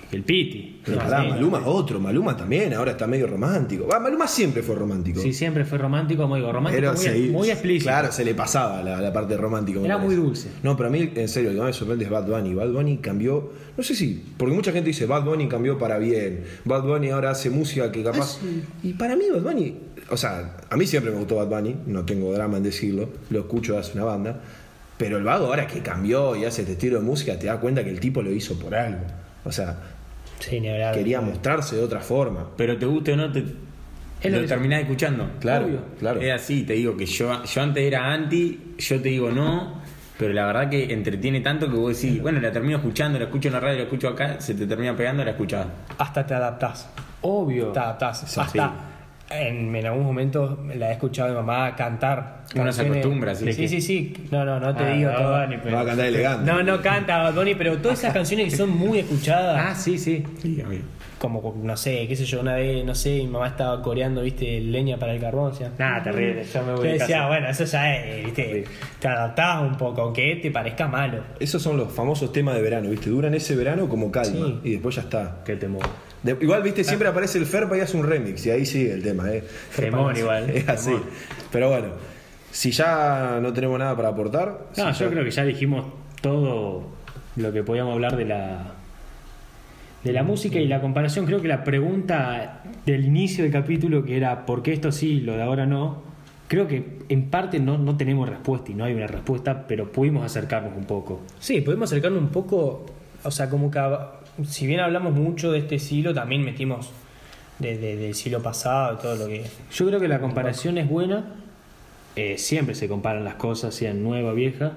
el 0.11 0.23
Piti. 0.23 0.79
Pero 0.83 0.97
No, 0.97 1.03
pará, 1.03 1.23
sí. 1.23 1.29
Maluma 1.29 1.59
es 1.59 1.63
otro, 1.67 1.99
Maluma 1.99 2.35
también, 2.35 2.73
ahora 2.73 2.91
está 2.91 3.07
medio 3.07 3.27
romántico. 3.27 3.87
Maluma 3.87 4.27
siempre 4.27 4.61
fue 4.63 4.75
romántico. 4.75 5.21
Sí, 5.21 5.31
siempre 5.33 5.63
fue 5.65 5.77
romántico, 5.77 6.23
como 6.23 6.35
digo, 6.35 6.51
romántico 6.51 6.79
Pero 6.81 6.93
muy, 6.93 7.01
se- 7.03 7.31
muy 7.31 7.49
explícito. 7.51 7.85
Claro, 7.89 8.11
se 8.11 8.25
le 8.25 8.33
pasaba 8.35 8.81
la, 8.83 8.99
la 8.99 9.13
parte 9.13 9.37
romántica. 9.37 9.79
Era 9.79 9.97
muy 9.97 10.15
dulce. 10.15 10.49
No, 10.63 10.75
pero 10.75 10.89
a 10.89 10.91
mí, 10.91 11.11
en 11.15 11.27
serio, 11.29 11.49
lo 11.51 11.55
que 11.55 11.59
más 11.61 11.67
me 11.67 11.73
sorprende 11.73 12.05
es 12.05 12.11
Bad 12.11 12.27
Bunny. 12.27 12.53
Bad 12.53 12.71
Bunny 12.71 12.97
cambió, 12.97 13.51
no 13.77 13.83
sé 13.83 13.95
si, 13.95 14.23
porque 14.37 14.53
mucha 14.55 14.71
gente 14.71 14.87
dice 14.87 15.05
Bad 15.05 15.23
Bunny 15.23 15.47
cambió 15.47 15.77
para 15.77 15.97
bien. 15.97 16.43
Bad 16.65 16.83
Bunny 16.83 17.09
ahora 17.09 17.31
hace 17.31 17.49
música 17.49 17.91
que 17.91 18.03
capaz. 18.03 18.39
Y 18.83 18.93
para 18.93 19.15
mí, 19.15 19.25
Bad 19.31 19.41
Bunny, 19.43 19.75
o 20.09 20.17
sea, 20.17 20.57
a 20.69 20.75
mí 20.77 20.85
siempre 20.87 21.11
me 21.11 21.19
gustó 21.19 21.35
Bad 21.37 21.47
Bunny, 21.47 21.75
no 21.87 22.03
tengo 22.05 22.33
drama 22.33 22.57
en 22.57 22.63
decirlo, 22.63 23.09
lo 23.29 23.39
escucho 23.39 23.77
hace 23.77 23.93
una 23.93 24.03
banda. 24.05 24.41
Pero 24.97 25.17
el 25.17 25.23
vago 25.23 25.45
ahora 25.47 25.65
que 25.65 25.79
cambió 25.79 26.35
y 26.35 26.45
hace 26.45 26.61
este 26.61 26.73
estilo 26.73 26.99
de 26.99 27.03
música, 27.05 27.39
te 27.39 27.47
das 27.47 27.57
cuenta 27.57 27.83
que 27.83 27.89
el 27.89 27.99
tipo 27.99 28.21
lo 28.21 28.31
hizo 28.31 28.59
por 28.59 28.75
algo. 28.75 28.99
O 29.43 29.51
sea, 29.51 29.77
Sí, 30.41 30.59
ni 30.59 30.69
hablar. 30.69 30.93
quería 30.95 31.21
mostrarse 31.21 31.75
de 31.75 31.83
otra 31.83 32.01
forma. 32.01 32.49
Pero 32.57 32.77
te 32.77 32.85
guste 32.85 33.13
o 33.13 33.15
no, 33.17 33.31
te, 33.31 33.43
Es 34.21 34.31
lo 34.31 34.41
lo 34.41 34.47
terminás 34.47 34.81
escuchando. 34.81 35.29
Claro, 35.39 35.65
Obvio. 35.65 35.79
claro. 35.99 36.21
Es 36.21 36.31
así, 36.33 36.63
te 36.63 36.73
digo 36.73 36.97
que 36.97 37.05
yo, 37.05 37.43
yo 37.43 37.61
antes 37.61 37.83
era 37.83 38.11
anti, 38.11 38.73
yo 38.77 39.01
te 39.01 39.09
digo 39.09 39.31
no, 39.31 39.81
pero 40.17 40.33
la 40.33 40.45
verdad 40.45 40.69
que 40.69 40.91
entretiene 40.93 41.41
tanto 41.41 41.69
que 41.69 41.75
vos 41.75 41.99
decís, 41.99 42.21
bueno, 42.21 42.39
la 42.39 42.51
termino 42.51 42.77
escuchando, 42.77 43.17
la 43.17 43.25
escucho 43.25 43.47
en 43.47 43.53
la 43.55 43.59
radio, 43.59 43.77
la 43.77 43.83
escucho 43.83 44.09
acá, 44.09 44.39
se 44.39 44.53
te 44.53 44.67
termina 44.67 44.95
pegando, 44.95 45.23
la 45.23 45.31
escuchás. 45.31 45.65
Hasta 45.97 46.25
te 46.25 46.33
adaptás. 46.33 46.89
Obvio. 47.21 47.67
Te 47.71 47.79
adaptás. 47.79 48.19
Sí. 48.27 48.59
En, 49.33 49.75
en 49.75 49.85
algún 49.85 50.03
momento 50.03 50.59
la 50.75 50.89
he 50.89 50.93
escuchado 50.93 51.29
a 51.29 51.31
mi 51.31 51.37
mamá 51.47 51.75
cantar. 51.75 52.43
Uno 52.55 52.71
se 52.71 52.81
acostumbra, 52.81 53.33
sí, 53.35 53.45
Sí, 53.45 53.53
sí. 53.53 53.67
sí, 53.67 53.81
sí. 53.81 54.27
No, 54.31 54.43
no, 54.43 54.59
no 54.59 54.75
te 54.75 54.83
Ah, 54.83 54.93
digo 54.93 55.11
no, 55.11 55.17
todo. 55.17 55.41
Bunny, 55.41 55.57
pero- 55.63 55.75
Va 55.75 55.81
a 55.81 55.85
cantar 55.85 56.05
elegante. 56.05 56.51
No, 56.51 56.63
no 56.63 56.81
canta 56.81 57.17
Bad 57.23 57.33
Bunny, 57.35 57.55
pero 57.55 57.77
todas 57.77 57.99
esas 57.99 58.13
canciones 58.19 58.49
que 58.51 58.57
son 58.57 58.69
muy 58.69 58.99
escuchadas. 58.99 59.61
Ah, 59.69 59.75
sí, 59.75 59.97
sí. 59.97 60.23
Sí, 60.41 60.61
amigo. 60.61 60.83
Como, 61.17 61.55
no 61.63 61.77
sé, 61.77 62.07
qué 62.07 62.15
sé 62.15 62.25
yo, 62.25 62.41
una 62.41 62.55
vez, 62.55 62.83
no 62.83 62.95
sé, 62.95 63.11
mi 63.19 63.27
mamá 63.27 63.49
estaba 63.49 63.79
coreando, 63.83 64.23
viste, 64.23 64.59
leña 64.59 64.97
para 64.97 65.13
el 65.13 65.21
carbón, 65.21 65.51
o 65.51 65.53
sea. 65.53 65.69
Nada, 65.77 66.01
terrible. 66.01 66.43
Yo 66.51 66.61
me 66.63 66.67
Yo 66.71 66.75
voy 66.77 66.87
a 66.89 66.91
decía, 66.93 67.07
casa. 67.17 67.27
bueno, 67.27 67.47
eso 67.49 67.63
ya 67.65 67.95
es, 67.95 68.25
viste, 68.25 68.63
te 68.99 69.07
adaptás 69.07 69.61
un 69.61 69.77
poco, 69.77 70.01
aunque 70.01 70.37
te 70.41 70.49
parezca 70.49 70.87
malo. 70.87 71.23
Esos 71.39 71.61
son 71.61 71.77
los 71.77 71.91
famosos 71.93 72.33
temas 72.33 72.55
de 72.55 72.63
verano, 72.63 72.89
¿viste? 72.89 73.11
Duran 73.11 73.35
ese 73.35 73.55
verano 73.55 73.87
como 73.87 74.11
calma 74.11 74.47
Sí. 74.47 74.59
y 74.63 74.71
después 74.71 74.95
ya 74.95 75.03
está. 75.03 75.41
Qué 75.45 75.55
temor. 75.57 75.83
De- 76.23 76.37
igual, 76.41 76.61
¿viste? 76.63 76.83
Siempre 76.83 77.07
aparece 77.07 77.37
el 77.39 77.45
Ferpa 77.45 77.77
y 77.77 77.81
hace 77.81 77.97
un 77.97 78.05
remix 78.07 78.45
y 78.45 78.51
ahí 78.51 78.65
sigue 78.65 78.93
el 78.93 79.01
tema, 79.03 79.31
¿eh? 79.31 79.43
Temor 79.75 80.17
igual. 80.17 80.49
Es 80.55 80.67
así. 80.69 80.95
Pero 81.51 81.69
bueno, 81.69 81.87
si 82.51 82.71
ya 82.71 83.39
no 83.41 83.51
tenemos 83.53 83.79
nada 83.79 83.95
para 83.95 84.09
aportar. 84.09 84.67
No, 84.77 84.93
si 84.93 84.99
yo 84.99 85.05
ya- 85.07 85.11
creo 85.11 85.23
que 85.23 85.31
ya 85.31 85.43
dijimos 85.45 85.85
todo 86.21 86.83
lo 87.37 87.51
que 87.53 87.63
podíamos 87.63 87.93
hablar 87.93 88.15
de 88.17 88.25
la 88.25 88.73
de 90.03 90.13
la 90.13 90.23
música 90.23 90.59
y 90.59 90.67
la 90.67 90.81
comparación. 90.81 91.25
Creo 91.25 91.41
que 91.41 91.47
la 91.47 91.63
pregunta 91.63 92.63
del 92.85 93.05
inicio 93.05 93.43
del 93.43 93.53
capítulo, 93.53 94.03
que 94.03 94.17
era 94.17 94.45
¿por 94.45 94.63
qué 94.63 94.73
esto 94.73 94.91
sí, 94.91 95.21
lo 95.21 95.33
de 95.37 95.43
ahora 95.43 95.65
no? 95.65 96.01
Creo 96.47 96.67
que 96.67 96.97
en 97.07 97.29
parte 97.29 97.59
no, 97.59 97.77
no 97.77 97.95
tenemos 97.97 98.27
respuesta 98.27 98.71
y 98.71 98.73
no 98.75 98.83
hay 98.83 98.93
una 98.93 99.07
respuesta, 99.07 99.65
pero 99.67 99.91
pudimos 99.91 100.25
acercarnos 100.25 100.73
un 100.75 100.85
poco. 100.85 101.21
Sí, 101.39 101.61
podemos 101.61 101.89
acercarnos 101.89 102.19
un 102.21 102.29
poco, 102.29 102.85
o 103.23 103.31
sea, 103.31 103.47
como 103.49 103.69
que 103.71 103.79
si 104.43 104.67
bien 104.67 104.79
hablamos 104.79 105.13
mucho 105.13 105.51
de 105.51 105.59
este 105.59 105.79
siglo, 105.79 106.13
también 106.13 106.43
metimos 106.43 106.89
de- 107.59 107.77
de- 107.77 107.95
del 107.97 108.15
siglo 108.15 108.41
pasado, 108.41 108.97
todo 108.97 109.15
lo 109.15 109.27
que... 109.27 109.43
Yo 109.71 109.87
creo 109.87 109.99
que 109.99 110.07
la 110.07 110.19
comparación 110.19 110.77
es 110.77 110.89
buena. 110.89 111.35
eh, 112.15 112.37
siempre 112.37 112.75
se 112.75 112.89
comparan 112.89 113.23
las 113.23 113.35
cosas, 113.35 113.73
sean 113.73 114.03
nueva, 114.03 114.33
vieja. 114.33 114.73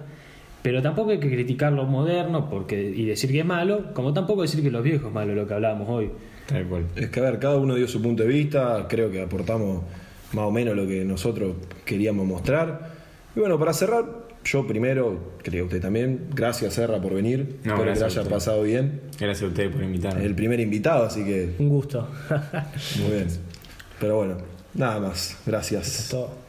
Pero 0.63 0.81
tampoco 0.83 1.11
hay 1.11 1.19
que 1.19 1.29
criticar 1.31 1.73
lo 1.73 1.85
moderno 1.85 2.49
porque, 2.49 2.81
y 2.81 3.05
decir 3.07 3.31
que 3.33 3.41
es 3.41 3.45
malo, 3.45 3.93
como 3.93 4.13
tampoco 4.15 4.43
decir 4.43 4.63
que 4.63 4.71
los 4.71 4.83
viejos 4.85 5.09
es 5.09 5.13
malo, 5.13 5.35
lo 5.35 5.47
que 5.47 5.53
hablábamos 5.55 5.89
hoy. 5.89 6.11
Tal 6.47 6.65
cual. 6.67 6.85
Es 6.97 7.11
que 7.11 7.21
a 7.21 7.25
ver, 7.25 7.39
cada 7.41 7.57
uno 7.57 7.75
dio 7.75 7.89
su 7.89 8.01
punto 8.01 8.23
de 8.23 8.29
vista, 8.29 8.87
creo 8.89 9.11
que 9.11 9.21
aportamos 9.21 9.83
más 10.33 10.45
o 10.45 10.51
menos 10.51 10.77
lo 10.77 10.87
que 10.87 11.05
nosotros 11.05 11.57
queríamos 11.85 12.25
mostrar. 12.27 12.93
Y 13.35 13.41
bueno, 13.41 13.59
para 13.59 13.73
cerrar, 13.73 14.05
yo 14.45 14.67
primero, 14.67 15.35
creo 15.43 15.65
que 15.69 15.77
usted 15.77 15.81
también, 15.83 16.29
gracias 16.35 16.75
Serra 16.75 17.01
por 17.01 17.15
venir, 17.15 17.39
No, 17.65 17.75
espero 17.75 17.77
que 17.79 17.85
gracias 17.85 17.99
le 17.99 18.05
a 18.05 18.07
haya 18.07 18.21
usted. 18.23 18.35
pasado 18.35 18.63
bien. 18.63 19.01
Gracias 19.19 19.43
a 19.43 19.47
ustedes 19.47 19.73
por 19.73 19.83
invitarme. 19.83 20.25
El 20.25 20.35
primer 20.35 20.61
invitado, 20.61 21.05
así 21.05 21.25
que 21.25 21.55
Un 21.59 21.69
gusto. 21.69 22.09
muy 23.01 23.11
bien. 23.13 23.29
Pero 24.01 24.17
bueno, 24.17 24.37
nada 24.75 25.01
más, 25.01 25.37
gracias. 25.47 26.09
Todo. 26.11 26.44